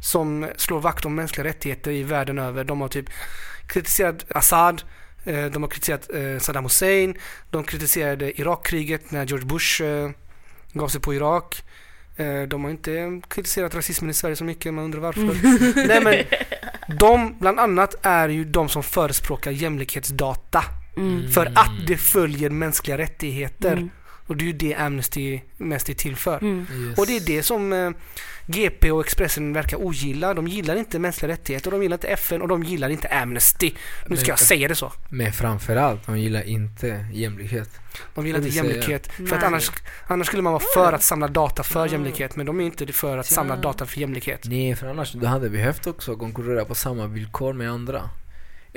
[0.01, 2.63] som slår vakt om mänskliga rättigheter i världen över.
[2.63, 3.09] De har typ
[3.67, 4.83] kritiserat Assad,
[5.25, 7.17] eh, de har kritiserat eh, Saddam Hussein,
[7.49, 10.09] de kritiserade Irakkriget när George Bush eh,
[10.73, 11.63] gav sig på Irak.
[12.47, 15.21] De har inte kritiserat rasismen i Sverige så mycket, man undrar varför.
[15.87, 16.41] Nej men,
[16.99, 20.63] de bland annat är ju de som förespråkar jämlikhetsdata.
[20.97, 21.31] Mm.
[21.31, 23.71] För att det följer mänskliga rättigheter.
[23.71, 23.89] Mm.
[24.27, 26.37] Och det är ju det Amnesty mest är till för.
[26.37, 26.65] Mm.
[26.87, 26.97] Yes.
[26.99, 27.91] Och det är det som eh,
[28.45, 30.33] GP och Expressen verkar ogilla.
[30.33, 33.71] De gillar inte mänskliga rättigheter, de gillar inte FN och de gillar inte Amnesty.
[34.07, 34.91] Nu ska Men- jag säga det så.
[35.09, 37.69] Men framförallt, de gillar inte jämlikhet.
[38.15, 39.07] De gillar inte jämlikhet.
[39.11, 39.71] För att annars,
[40.07, 41.91] annars skulle man vara för att samla data för Mm.
[41.91, 42.35] jämlikhet.
[42.35, 44.39] Men de är inte för att samla data för jämlikhet.
[44.45, 48.09] Nej, för annars du hade behövt också konkurrera på samma villkor med andra.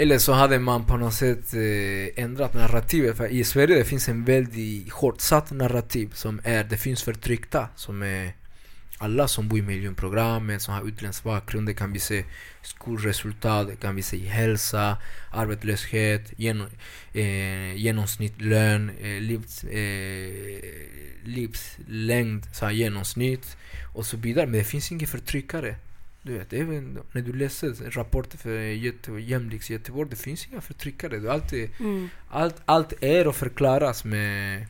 [0.00, 3.16] Eller så hade man på något sätt eh, ändrat narrativet.
[3.16, 7.68] För i Sverige det finns en väldigt hårdsatt narrativ som är det finns förtryckta.
[7.76, 8.32] Som är
[8.98, 11.66] alla som bor i miljonprogrammet, som har utländsk bakgrund.
[11.66, 12.24] Det kan vi se
[12.62, 14.96] skolresultat, det kan vi se i hälsa,
[15.30, 16.66] arbetslöshet, genom,
[17.12, 20.64] eh, genomsnittslön, eh, livs, eh,
[21.24, 23.56] livslängd, så här, genomsnitt
[23.94, 24.46] och så vidare.
[24.46, 25.76] Men det finns inga förtryckare.
[26.22, 31.18] Du vet, även när du läser rapporter för Göte- Jämliks Göteborg, det finns inga förtryckare.
[31.18, 32.08] Du alltid, Mm.
[32.30, 34.66] allt, allt är och förklaras med,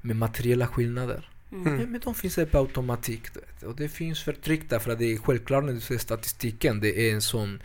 [0.00, 1.30] med materiella skillnader.
[1.52, 1.62] Mm.
[1.76, 3.34] Men, men de finns där på automatik.
[3.34, 3.62] Du vet.
[3.62, 6.80] Och det finns förtryckta för att det är självklart när du ser statistiken.
[6.80, 7.62] Det är en sån...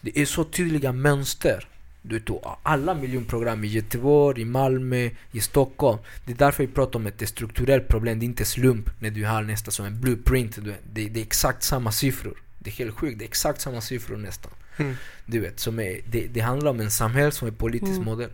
[0.00, 1.68] Det är så tydliga mönster.
[2.02, 5.98] Du och alla miljonprogram i Göteborg, i Malmö, i Stockholm.
[6.24, 8.18] Det är därför vi pratar om att det är ett strukturellt problem.
[8.18, 10.58] Det är inte slump när du har nästan som en blueprint.
[10.92, 12.34] Det, det är exakt samma siffror.
[12.58, 13.18] Det är helt sjukt.
[13.18, 14.52] Det är exakt samma siffror nästan.
[14.76, 14.96] Mm.
[15.26, 18.04] Du vet, som är, det, det handlar om en samhälle som är politisk Mm.
[18.04, 18.30] modell.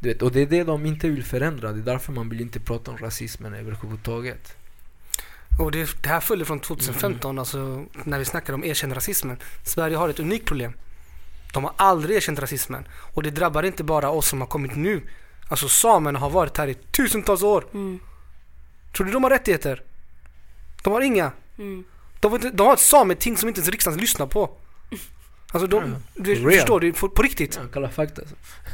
[0.00, 1.72] Du vet, och det är det de inte vill förändra.
[1.72, 4.56] Det är därför man vill inte prata om rasismen överhuvudtaget.
[5.58, 9.36] Och det, det här följer från 2015, alltså när vi snackade om erkänd rasismen.
[9.64, 10.72] Sverige har ett unikt problem.
[11.52, 12.88] De har aldrig erkänt rasismen.
[13.14, 15.02] Och det drabbar inte bara oss som har kommit nu.
[15.48, 17.64] Alltså samerna har varit här i tusentals år.
[17.74, 17.98] Mm.
[18.96, 19.82] Tror du de har rättigheter?
[20.82, 21.32] De har inga.
[21.58, 21.84] Mm.
[22.20, 24.50] De har, inte, de har ett sameting som inte ens riksdagen lyssnar på.
[25.52, 26.52] Alltså de, Ja, du, real.
[26.52, 26.92] förstår du?
[26.92, 27.58] På, på riktigt.
[27.62, 28.22] Ja, kalla fakta.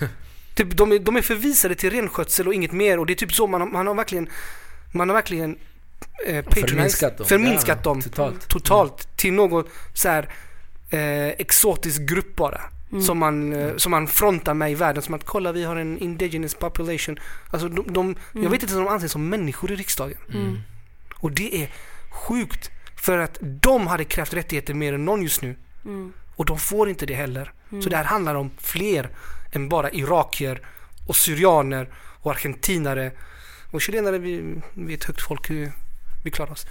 [0.54, 2.98] Typ, de, är, de är förvisade till renskötsel och inget mer.
[2.98, 4.28] Och det är typ så man, har- man har verkligen
[4.92, 5.58] Man har verkligen
[6.26, 7.26] eh, Förminskat dem.
[7.26, 8.48] förminskat ja, dem Totalt.
[8.48, 9.64] totalt till någon
[9.94, 10.28] så här
[10.90, 12.60] eh, exotisk grupp bara.
[12.92, 13.02] Mm.
[13.02, 15.02] Som, man, eh, som man frontar med i världen.
[15.02, 17.18] Som att kolla vi har en indigenous population.
[17.50, 18.52] Alltså de, de, Jag Mm.
[18.52, 20.18] vet inte om de anses som människor i riksdagen.
[20.34, 20.58] Mm.
[21.14, 21.70] Och det är
[22.10, 22.70] sjukt.
[22.96, 25.56] För att de hade krävt rättigheter mer än någon just nu.
[25.84, 26.12] Mm.
[26.36, 27.52] Och de får inte det heller.
[27.70, 27.82] Mm.
[27.82, 29.10] Så det här handlar om fler
[29.52, 30.60] än bara irakier
[31.08, 31.88] och syrianer
[32.20, 33.12] och argentinare.
[33.70, 35.50] Och chilenare, vi, vi är ett högt folk,
[36.24, 36.66] vi, klarar oss.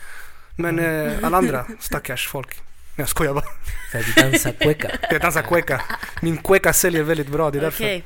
[0.58, 1.08] Men Mm.
[1.08, 2.62] eh, alla andra stackars folk.
[2.98, 3.46] Nej, jag skojar bara.
[3.92, 4.92] För att dansa cueca.
[5.12, 5.82] Jag dansar cueca.
[6.22, 7.84] Min cueca säljer väldigt bra, det är därför.
[7.84, 8.04] Okej.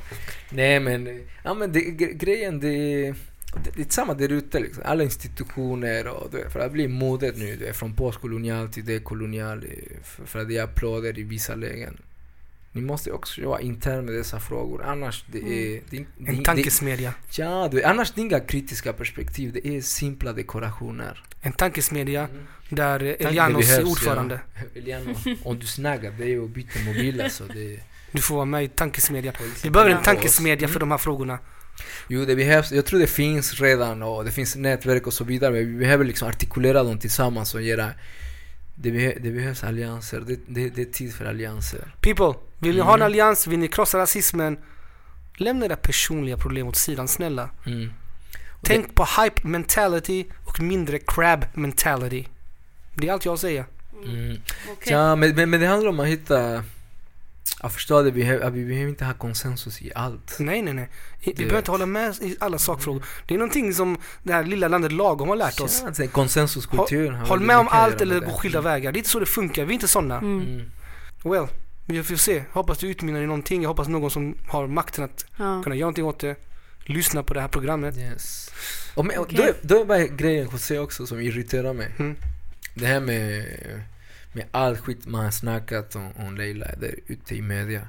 [0.50, 3.14] Nej men, ja, men det, gre- grejen det är,
[3.64, 4.82] det, det är samma där ute liksom.
[4.86, 8.84] Alla institutioner och du vet, för att bli modet nu, du vet, från postkolonial till
[8.84, 9.64] dekolonial.
[10.04, 11.98] För, för att det är applåder i vissa lägen.
[12.74, 15.42] Ni måste också vara intern med dessa frågor, annars det är...
[15.90, 17.14] Det, är- det, En det, tankesmedja.
[17.30, 21.24] Ja, du, annars det är inga kritiska perspektiv, det är simpla dekorationer.
[21.42, 22.44] En tankesmedja Mm.
[22.68, 24.40] där Elianos är ordförande.
[24.54, 24.60] Ja.
[24.80, 25.14] Eliano,
[25.44, 27.44] om du snaggar dig och byter mobil alltså.
[27.44, 27.80] Det,
[28.12, 29.34] Du får vara med i tankesmedjan.
[29.62, 30.80] Vi behöver en tankesmedja för Mm.
[30.80, 31.38] de här frågorna.
[32.08, 32.72] Jo, det behövs.
[32.72, 35.52] Jag tror det finns redan och det finns nätverk och så vidare.
[35.52, 37.90] Men vi behöver liksom artikulera dem tillsammans och göra...
[38.82, 40.20] Det, behö, det behövs allianser.
[40.20, 41.94] Det, det, det är tid för allianser.
[42.00, 43.06] People, vill ni ha en Mm.
[43.06, 43.46] allians?
[43.46, 44.58] Vill ni krossa rasismen?
[45.36, 47.50] Lämna era personliga problem åt sidan, snälla.
[47.66, 47.92] Mm.
[48.62, 52.24] Tänk på hype mentality och mindre crab mentality.
[52.94, 53.64] Det är allt jag säger.
[54.04, 54.36] Mm.
[54.72, 54.92] Okej.
[54.92, 56.64] Ja, men, men, men det handlar om att hitta...
[57.62, 60.36] Jag förstår det, vi, behöver- vi behöver inte ha konsensus i allt.
[60.38, 60.88] Nej, nej, nej.
[61.24, 63.04] Vi behöver inte hålla med i alla sakfrågor.
[63.28, 65.84] Det är någonting som det här lilla landet lagom har lärt oss.
[65.98, 67.10] Ja, konsensuskultur.
[67.12, 68.92] Håll med om allt eller gå skilda vägar.
[68.92, 69.64] Det är inte så det funkar.
[69.64, 70.18] Vi är inte sådana.
[70.18, 70.40] Mm.
[70.42, 70.70] Mm.
[71.24, 71.46] Well,
[71.86, 72.44] vi får se.
[72.52, 73.62] Hoppas det utmynnar i någonting.
[73.62, 75.62] Jag hoppas någon som har makten att Ja.
[75.62, 76.36] kunna göra någonting åt det.
[76.84, 77.96] Lyssna på det här programmet.
[77.98, 78.50] Yes.
[78.94, 79.36] Och men, och Okej.
[79.36, 81.94] då, är- då är bara grejen José också som irriterar mig.
[81.98, 82.16] Mm.
[82.74, 83.44] Det här med,
[84.32, 87.88] med all skit man har snackat om, om Leila där ute i media.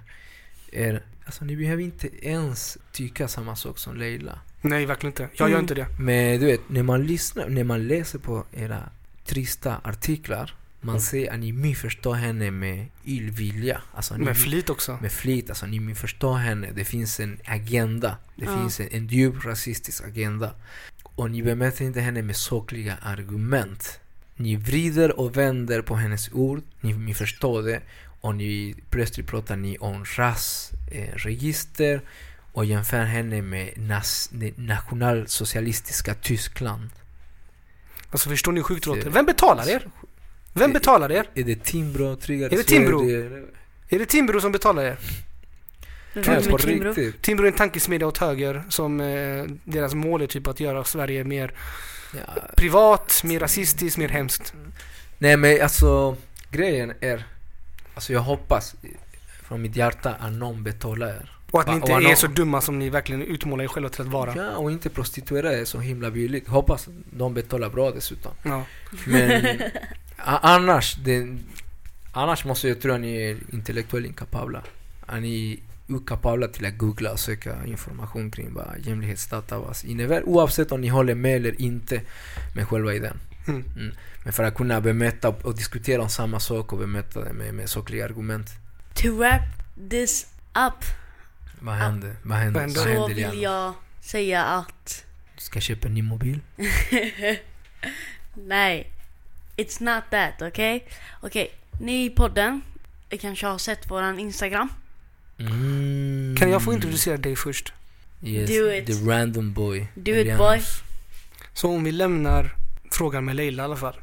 [0.72, 4.40] Är, alltså ni behöver inte ens tycka samma sak som Leila.
[4.62, 5.30] Nej, verkligen inte.
[5.36, 5.64] Jag gör Mm.
[5.64, 5.88] inte det.
[6.00, 8.90] Men du vet, när man lyssnar, när man läser på era
[9.26, 13.82] trista artiklar, man ser att ni missförstår henne med illvilja.
[13.94, 14.98] Alltså, Med flit också.
[15.02, 16.72] med flit, alltså ni missförstår henne.
[16.76, 18.18] Det finns en agenda.
[18.36, 18.60] Det Ja.
[18.60, 20.52] finns en, en djup rasistisk agenda.
[21.04, 24.00] Och ni bemöter inte henne med sakliga argument.
[24.36, 27.82] Ni vrider och vänder på hennes ord, ni, ni förstår det.
[28.22, 32.02] Och ni, plötsligt pratar ni om rasregister eh,
[32.52, 36.90] och jämför henne med nas, det nationalsocialistiska Tyskland.
[38.10, 39.10] Alltså förstår ni hur sjukt det låter?
[39.10, 39.88] Vem betalar er?
[40.54, 41.30] Vem betalar er?
[41.34, 43.10] Är det Timbro, Tryggar Är det Timbro?
[43.90, 44.98] Är det Timbro som betalar er?
[46.14, 46.94] Det Nej, på Timbro.
[47.22, 51.24] Timbro är en tankesmedja åt höger som eh, deras mål är typ att göra Sverige
[51.24, 51.54] mer
[52.14, 54.54] Ja, privat, mer rasistiskt, mer hemskt.
[55.18, 56.16] Nej men alltså
[56.52, 57.24] grejen är,
[57.96, 58.76] alltså jag hoppas
[59.44, 61.30] från mitt hjärta att någon betalar er.
[61.52, 64.08] Och att ni inte är så dumma som ni verkligen utmålar er själva till att
[64.08, 64.36] vara.
[64.36, 66.48] Ja, och inte prostituera er så himla billigt.
[66.48, 68.32] Hoppas de betalar bra dessutom.
[68.44, 68.64] Ja.
[69.06, 69.62] Men
[70.18, 71.38] annars, det,
[72.12, 74.64] annars måste jag tro att ni är intellektuellt inkapabla.
[75.06, 75.60] Att ni
[75.96, 80.24] okapabla till att googla och söka information kring vad jämlikhetsdatabas innebär.
[80.24, 82.02] Oavsett om ni håller med eller inte
[82.56, 83.18] med själva idén.
[83.48, 83.92] Mm.
[84.24, 87.70] Men för att kunna bemöta och diskutera om samma sak och bemöta det med, med
[87.70, 88.50] sakliga argument.
[88.94, 89.42] To wrap
[89.90, 90.86] this up
[91.60, 92.16] Vad händer?
[92.24, 92.60] Vad händer?
[92.60, 92.80] Vad händer?
[92.80, 93.34] Vad så händer vill Liana?
[93.36, 96.40] jag säga att Du ska köpa en ny mobil?
[98.34, 98.92] Nej,
[99.58, 100.88] it's not that, okej?
[101.22, 102.62] Okej, ni i podden
[103.20, 104.70] kanske har sett våran Instagram.
[105.52, 106.36] Mm.
[106.40, 107.74] Kan jag få introducera dig först?
[108.22, 108.86] Yes, Do it.
[108.88, 109.88] the random boy.
[109.96, 110.62] Do it, boy.
[111.54, 112.56] Så om vi lämnar
[112.92, 113.96] frågan med Leila i alla fall.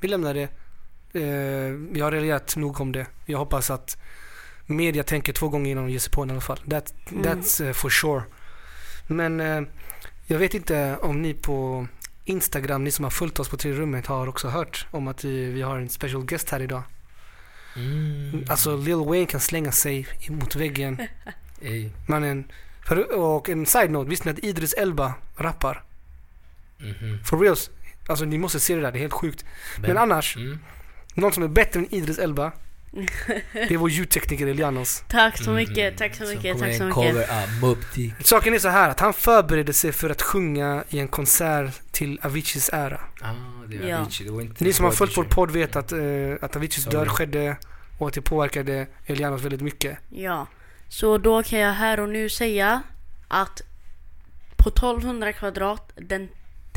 [0.00, 0.48] Vi lämnar det.
[1.12, 3.06] Eh, jag har reagerat nog om det.
[3.26, 3.96] Jag hoppas att
[4.66, 6.58] media tänker två gånger innan de ger sig på den i alla fall.
[6.70, 7.22] That, Mm.
[7.24, 8.22] That's eh, for sure.
[9.06, 9.62] Men eh,
[10.26, 11.86] jag vet inte om ni på
[12.24, 15.44] Instagram, ni som har följt oss på tre rummet har också hört om att vi,
[15.50, 16.82] vi har en special guest här idag.
[17.78, 18.44] Mm.
[18.48, 20.98] Alltså Lil Wayne kan slänga sig mot väggen.
[21.62, 21.90] Ey.
[22.06, 22.44] Mannen.
[22.88, 25.82] För, och en side note, visste ni att Idris Elba rappar?
[26.78, 27.18] Mhm.
[27.24, 27.70] For reals.
[28.08, 29.44] Alltså ni måste se det där, det är helt sjukt.
[29.76, 29.96] Men Vem?
[29.96, 30.58] annars, Mm.
[31.14, 32.52] någon som är bättre än Idris Elba,
[33.52, 35.02] det är vår ljudtekniker Elianos.
[35.08, 36.94] Tack så mycket, tack så mycket, tack så mycket.
[36.94, 38.22] cover.
[38.24, 42.20] Saken är så här att han förberedde sig för att sjunga i en konsert till
[42.22, 43.00] Aviciis ära.
[43.20, 43.34] Ah,
[43.70, 43.98] det är Ja.
[43.98, 44.26] Avicii.
[44.26, 45.98] Det var inte Ni som har följt vår podd vet att, eh,
[46.40, 46.96] att Aviciis Sorry.
[46.98, 47.56] död skedde
[47.98, 49.98] och att det påverkade Elianos väldigt mycket.
[50.08, 50.46] Ja,
[50.88, 52.82] så då kan jag här och nu säga
[53.28, 53.62] att
[54.56, 56.28] på 1200 kvadrat den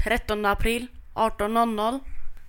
[0.04, 2.00] 13 april 18.00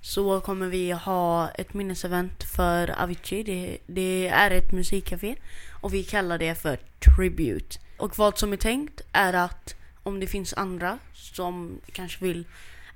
[0.00, 3.42] så kommer vi ha ett minnesevent för Avicii.
[3.42, 5.34] Det, det är ett musikcafé
[5.80, 6.78] och vi kallar det för
[7.16, 7.78] Tribute.
[7.96, 12.44] Och vad som är tänkt är att om det finns andra som kanske vill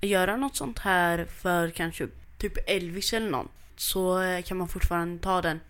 [0.00, 5.22] göra något sånt här för kanske typ Elvis eller någon så eh, kan man fortfarande
[5.22, 5.60] ta den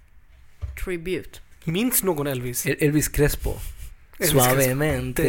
[0.85, 1.39] Tribute.
[1.65, 2.67] Minns någon Elvis?
[2.67, 3.51] El- Elvis Crespo.
[4.19, 5.23] Elvis Suavemente.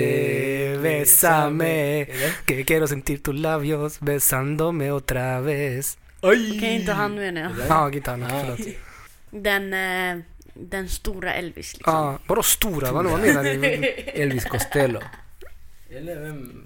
[0.84, 2.02] Bésame.
[2.02, 2.34] Är det?
[2.46, 5.98] Que quiero sentir tus labios besándome otra vez.
[6.22, 6.58] Oj!
[6.58, 7.52] Okej, inte han menar jag.
[7.70, 8.24] Ja, gitarren.
[8.24, 8.30] Ah.
[8.30, 8.60] Förlåt.
[9.32, 10.24] Den, eh,
[10.54, 11.94] den stora Elvis liksom.
[11.94, 12.92] Ja, vadå stora?
[12.92, 13.66] Vad, vad menar du?
[14.22, 15.00] Elvis Costello.
[15.90, 16.66] Eller vem?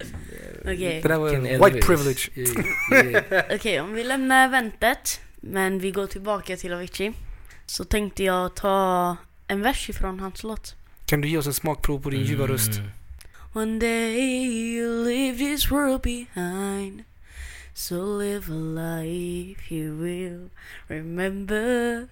[0.62, 1.02] Okej.
[1.02, 2.30] Det där var Vilken white privilege.
[3.56, 7.14] Okej, om vi lämnar eventet, men vi går tillbaka till Avicii.
[7.66, 9.18] Så tänkte jag ta
[9.48, 10.76] en vers ifrån hans låt.
[11.06, 12.78] Kan du ge oss en smakprov på din ljuva röst?
[12.78, 12.92] Mm.
[13.54, 14.18] One day
[14.78, 17.04] you leave this world behind
[17.74, 20.50] So live a life you will
[20.88, 22.08] remember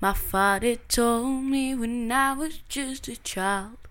[0.00, 3.83] My father told me when I was just a child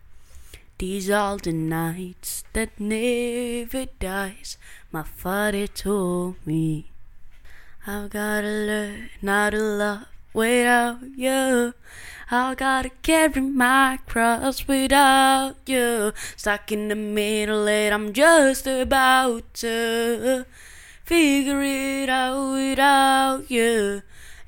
[0.83, 4.57] These are the nights that never dies
[4.91, 6.91] My father told me
[7.87, 11.73] I've gotta learn how to love without you.
[12.29, 16.11] I gotta carry my cross without you.
[16.35, 20.45] Stuck in the middle, and I'm just about to
[21.05, 24.01] figure it out without you.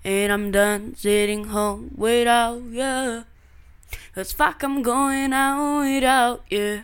[0.03, 3.23] And I'm done sitting home without you.
[4.15, 6.83] Cause fuck, I'm going out without you.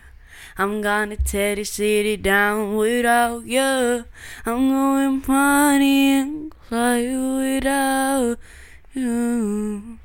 [0.58, 4.04] I'm gonna tear the city down without you.
[4.44, 7.00] I'm going partying fly
[7.38, 8.38] without
[8.92, 9.98] you.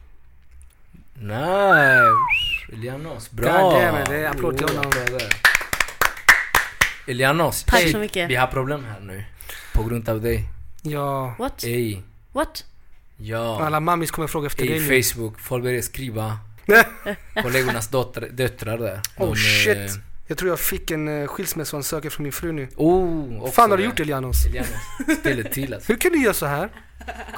[1.19, 2.71] Nice!
[2.73, 3.51] Elianos, bra!
[3.61, 4.91] God damn it, det är applåd till honom.
[7.07, 8.29] Elianos, Tack ey, så mycket.
[8.29, 9.23] vi har problem här nu.
[9.73, 10.49] På grund av dig.
[10.81, 11.35] Ja.
[11.39, 11.63] What?
[11.63, 12.01] Ey,
[12.31, 12.65] What?
[13.17, 13.65] ja.
[13.65, 14.93] Alla mammis kommer fråga efter dig nu.
[14.93, 16.37] Ey, Facebook, folk börjar skriva.
[17.43, 19.01] Kollegornas dotter, döttrar där.
[19.17, 19.77] Oh, De, shit.
[19.77, 19.85] eh,
[20.27, 22.67] Jag tror jag fick en uh, skilsmässoansökan från min fru nu.
[22.75, 24.45] Oh, fan har du gjort Elianos?
[24.45, 24.69] Elianos,
[25.19, 25.91] ställ det till alltså.
[25.91, 26.69] Hur kan du göra så här?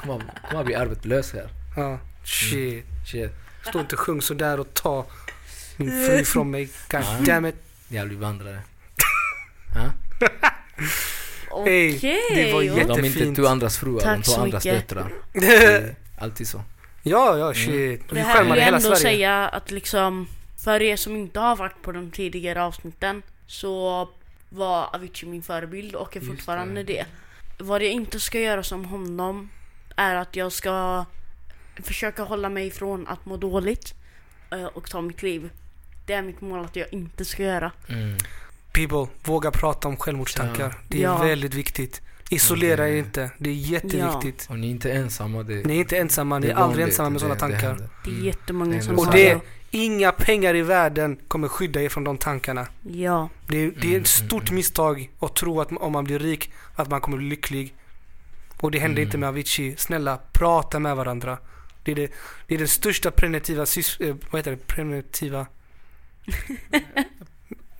[0.02, 0.24] Kommer
[0.60, 1.48] att bli arbetslös här.
[1.76, 2.84] Ja, shit.
[3.10, 3.30] Shit.
[3.68, 5.06] Stå inte och sjung så där och ta
[5.76, 6.64] min fru ifrån mig.
[6.90, 7.16] God Ja.
[7.34, 7.54] damn it.
[7.88, 8.60] Jävlig vandrare.
[9.74, 11.66] Ha?
[11.66, 12.20] Ey, Okej.
[12.34, 12.74] det var ja.
[12.76, 13.36] jätte- De är inte Jättefint.
[13.36, 15.12] två andras fruar, de Tack två så andras döttrar.
[16.18, 16.62] Alltid så.
[17.02, 18.08] Ja, ja, shit.
[18.08, 18.96] Det Vi här vill jag ändå Sverige.
[18.96, 20.28] säga att liksom,
[20.64, 24.08] för er som inte har varit på de tidigare avsnitten så
[24.48, 26.92] var Avicii min förebild och är fortfarande det.
[27.58, 27.64] det.
[27.64, 29.50] Vad jag inte ska göra som honom
[29.96, 31.04] är att jag ska
[31.82, 33.94] försöka hålla mig ifrån att må dåligt
[34.52, 35.50] eh, och ta mitt liv.
[36.06, 37.72] Det är mitt mål att jag inte ska göra.
[37.88, 38.16] Mm.
[38.72, 40.78] People, våga prata om självmordstankar.
[40.88, 41.18] Det är Ja.
[41.18, 42.02] väldigt viktigt.
[42.32, 43.30] Isolera er det- inte.
[43.38, 44.46] Det är jätteviktigt.
[44.50, 45.42] Och ni är inte ensamma.
[45.42, 47.68] Det, Ni är inte ensamma, ni det är aldrig ensamma med det- sådana det tankar.
[47.68, 47.88] händer.
[48.04, 48.26] Det är Mm.
[48.26, 52.18] jättemånga Det som är Och det, inga pengar i världen kommer skydda er från de
[52.18, 52.66] tankarna.
[52.82, 56.04] Ja, Det är, det är Mm, ett stort mm, misstag att tro att om man
[56.04, 57.74] blir rik, att man kommer bli lycklig.
[58.60, 59.08] Och det hände Mm.
[59.08, 59.74] inte med Avicii.
[59.76, 61.38] Snälla, prata med varandra.
[61.84, 62.10] Det är, det,
[62.46, 65.46] det är den största primitiva, eh, vad heter det, primitiva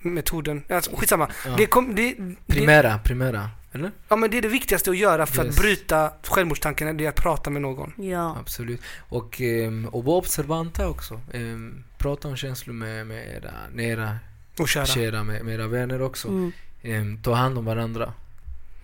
[0.01, 0.63] metoden.
[0.69, 1.29] Alltså, skitsamma.
[1.45, 1.55] Ja.
[1.57, 3.49] Det, kom, det, det, Primära, primära.
[3.73, 3.91] Eller?
[4.07, 5.55] ja, men det är det viktigaste att göra för Yes.
[5.57, 7.93] att bryta självmordstankarna, det är att prata med någon.
[7.97, 8.81] ja, Absolut.
[9.09, 11.21] Och, ehm, och vara observanta också.
[11.33, 14.17] Ehm, prata om känslor med, med era nära,
[14.59, 14.85] Och köra.
[14.85, 16.27] kära, med, med era vänner också.
[16.27, 16.51] mm.
[16.83, 18.13] Ehm, ta hand om varandra.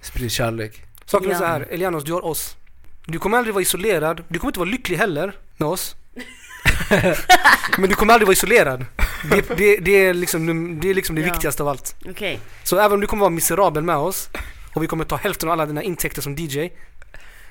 [0.01, 0.83] Sprid kärlek.
[1.05, 1.39] Saken är Ja.
[1.39, 2.55] så här, Elianos, du har oss.
[3.05, 4.23] Du kommer aldrig vara isolerad.
[4.27, 5.95] Du kommer inte vara lycklig heller med oss.
[7.77, 8.85] Men du kommer aldrig vara isolerad.
[9.31, 11.31] Det, det, det är liksom det, är liksom det Ja.
[11.33, 11.95] viktigaste av allt.
[12.09, 12.39] okej.
[12.63, 14.29] Så även om du kommer vara miserabel med oss
[14.73, 16.69] och vi kommer ta hälften av alla dina intäkter som DJ.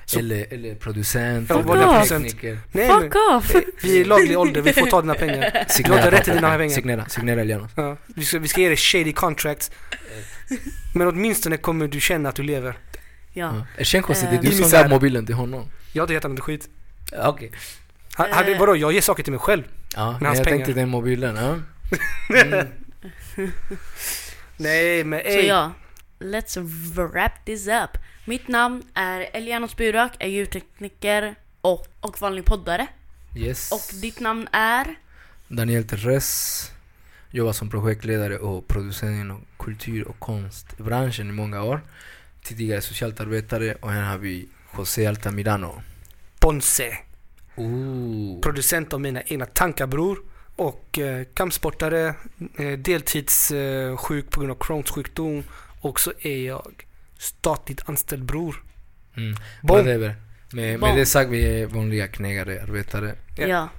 [0.05, 2.59] Så- Eller, eller producent, Ja, eller tekniker.
[2.71, 3.55] Nej, men, Fuck off!
[3.83, 5.65] vi är i laglig ålder, vi får ta dina pengar.
[5.83, 6.75] Du har rätt till dina pengar.
[6.75, 7.71] Signera, signera Elianos.
[7.75, 9.71] Ja, vi, ska, vi ska ge dig shady contracts.
[10.95, 12.77] Men åtminstone kommer du känna att du lever.
[13.33, 13.65] Ja.
[13.77, 13.83] Ja.
[13.83, 15.65] Känn konstigt, det är Eh, du som gav mobilen till honom.
[15.93, 16.69] Jag har inte gett honom skit.
[17.11, 17.51] Ja, Okej.
[18.15, 18.59] Hade, Eh.
[18.59, 19.63] vadå, jag ger saker till mig själv.
[19.95, 20.65] Ja, Med hans jag pengar.
[20.65, 21.35] tänkte den mobilen.
[21.35, 21.55] Ja.
[22.43, 22.67] Mm.
[24.57, 25.47] Nej men Så ey.
[25.47, 25.71] ja,
[26.19, 26.57] let's
[26.95, 27.97] wrap this up.
[28.25, 32.87] Mitt namn är Elianos Burak, är ljudtekniker och, och vanlig poddare.
[33.35, 33.71] Yes.
[33.71, 34.95] Och ditt namn är?
[35.47, 36.71] Daniel Terres.
[37.31, 41.81] Jobbar som projektledare och producent inom kultur och konstbranschen i många år.
[42.43, 44.47] Tidigare socialt arbetare och här har vi
[44.77, 45.81] José Altamirano.
[46.39, 46.97] Ponce.
[47.55, 48.41] Ooh.
[48.41, 50.19] Producent av mina egna tankar bror.
[50.55, 52.15] Och eh, kampsportare,
[52.57, 55.43] eh, deltidssjuk eh, på grund av Crohns sjukdom.
[55.81, 56.85] Och så är jag
[57.17, 58.63] statligt anställd bror.
[59.17, 59.35] Mm.
[59.63, 59.77] Boom.
[59.77, 60.15] Whatever.
[60.51, 63.15] Med, med det sagt, vi är vanliga knegare, arbetare.
[63.37, 63.47] Ja.
[63.47, 63.69] Ja.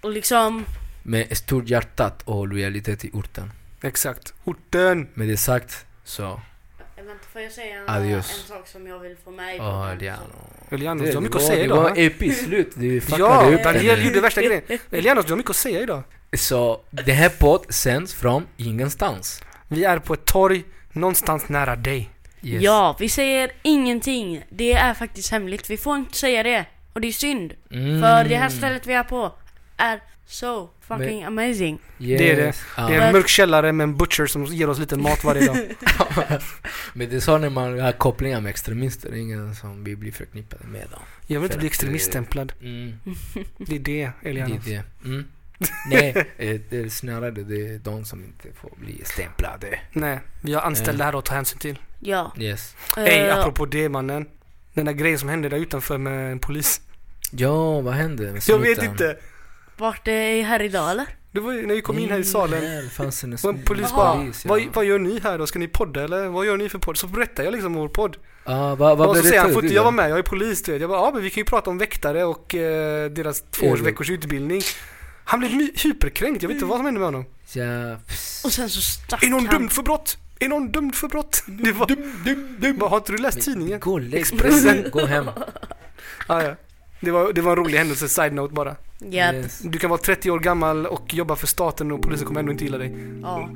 [0.00, 0.64] Och liksom,
[1.02, 3.52] Med stort hjärtat och lojalitet i orten.
[3.82, 4.34] Exakt.
[4.44, 5.08] Orten.
[5.14, 8.40] Med det sagt så, eh, vänta får jag säga en, Adios.
[8.42, 9.88] en sak som jag vill få med i podden?
[9.90, 10.22] Eliano.
[10.70, 11.76] Elianos, Det, du har det, mycket att var, säga det idag.
[11.76, 11.96] var va?
[11.96, 12.70] episkt slut.
[12.76, 14.62] Du fuckade Ja, upp Daniel gjorde värsta grejen.
[14.90, 16.02] Elianos, du har mycket att säga idag.
[16.36, 19.42] Så det här podd sänds från ingenstans.
[19.68, 22.10] Vi är på ett torg någonstans nära dig.
[22.42, 22.62] Yes.
[22.62, 24.44] Ja, vi säger ingenting.
[24.50, 25.70] Det är faktiskt hemligt.
[25.70, 26.64] Vi får inte säga det.
[26.92, 27.54] Och det är synd.
[27.70, 28.00] Mm.
[28.00, 29.32] För det här stället vi är på
[29.76, 31.78] är so fucking amazing.
[31.98, 32.20] Yes.
[32.20, 32.54] Det är det.
[32.76, 32.88] Ja.
[32.88, 35.56] Det är en mörk källare med en butcher som ger oss lite mat varje dag.
[36.92, 39.96] Men det är så när man har kopplingar med extremister, det är ingen som vi
[39.96, 41.00] blir förknippade med dem.
[41.26, 42.52] Jag vill inte bli att, extremiststämplad.
[42.60, 42.98] Mm.
[43.58, 44.82] Det är det, Det är det.
[45.04, 45.24] Mm.
[45.90, 49.78] Nej, eh, det är snarare det är de som inte får bli stämplade.
[49.92, 51.78] Nej, vi har anställda här att ta hänsyn till.
[52.00, 52.32] Ja.
[52.38, 52.74] Yes.
[52.96, 54.26] Ey, Eh, apropå det mannen.
[54.74, 56.80] Den där grejen som hände där utanför med en polis.
[57.30, 59.16] Ja, vad hände Jag vet inte.
[59.76, 61.06] Vart är här idag eller?
[61.32, 62.64] Det var ju när vi kom in här i salen.
[62.64, 65.46] Här fanns en Och en polis bara, vad, vad gör ni här då?
[65.46, 66.96] Ska ni podda eller vad gör ni för podd?
[66.96, 68.16] Så berättade jag liksom vår podd.
[68.44, 69.82] Ah, vad vad och så säger han, inte jag då?
[69.82, 70.10] vara med?
[70.10, 70.80] Jag är polis du vet.
[70.80, 73.78] Jag bara, ja men vi kan ju prata om väktare och eh, deras två års
[73.78, 74.62] Ja, veckors utbildning.
[75.24, 77.24] Han blev hyperkränkt, jag vet inte vad som hände med honom.
[77.52, 77.92] Ja.
[78.44, 79.54] Och sen så stack Är någon han.
[79.58, 80.18] dömd för brott?
[80.38, 81.42] Är någon dömd för brott?
[81.46, 83.80] Det var, Bara, har inte du läst tidningen?
[83.80, 84.90] Gå och lägg Expressen.
[84.90, 85.28] Gå hem.
[86.26, 86.54] Ah, ja.
[87.00, 88.76] det, var, det var en rolig händelse, side note bara.
[88.98, 89.34] Japp.
[89.34, 89.58] Yes.
[89.58, 92.64] Du kan vara 30 år gammal och jobba för staten och polisen kommer ändå inte
[92.64, 92.94] gilla dig.
[93.22, 93.50] Ja.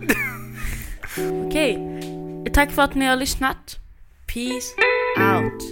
[1.46, 1.78] Okej.
[2.54, 3.76] Tack för att ni har lyssnat.
[4.26, 4.74] Peace
[5.18, 5.62] out.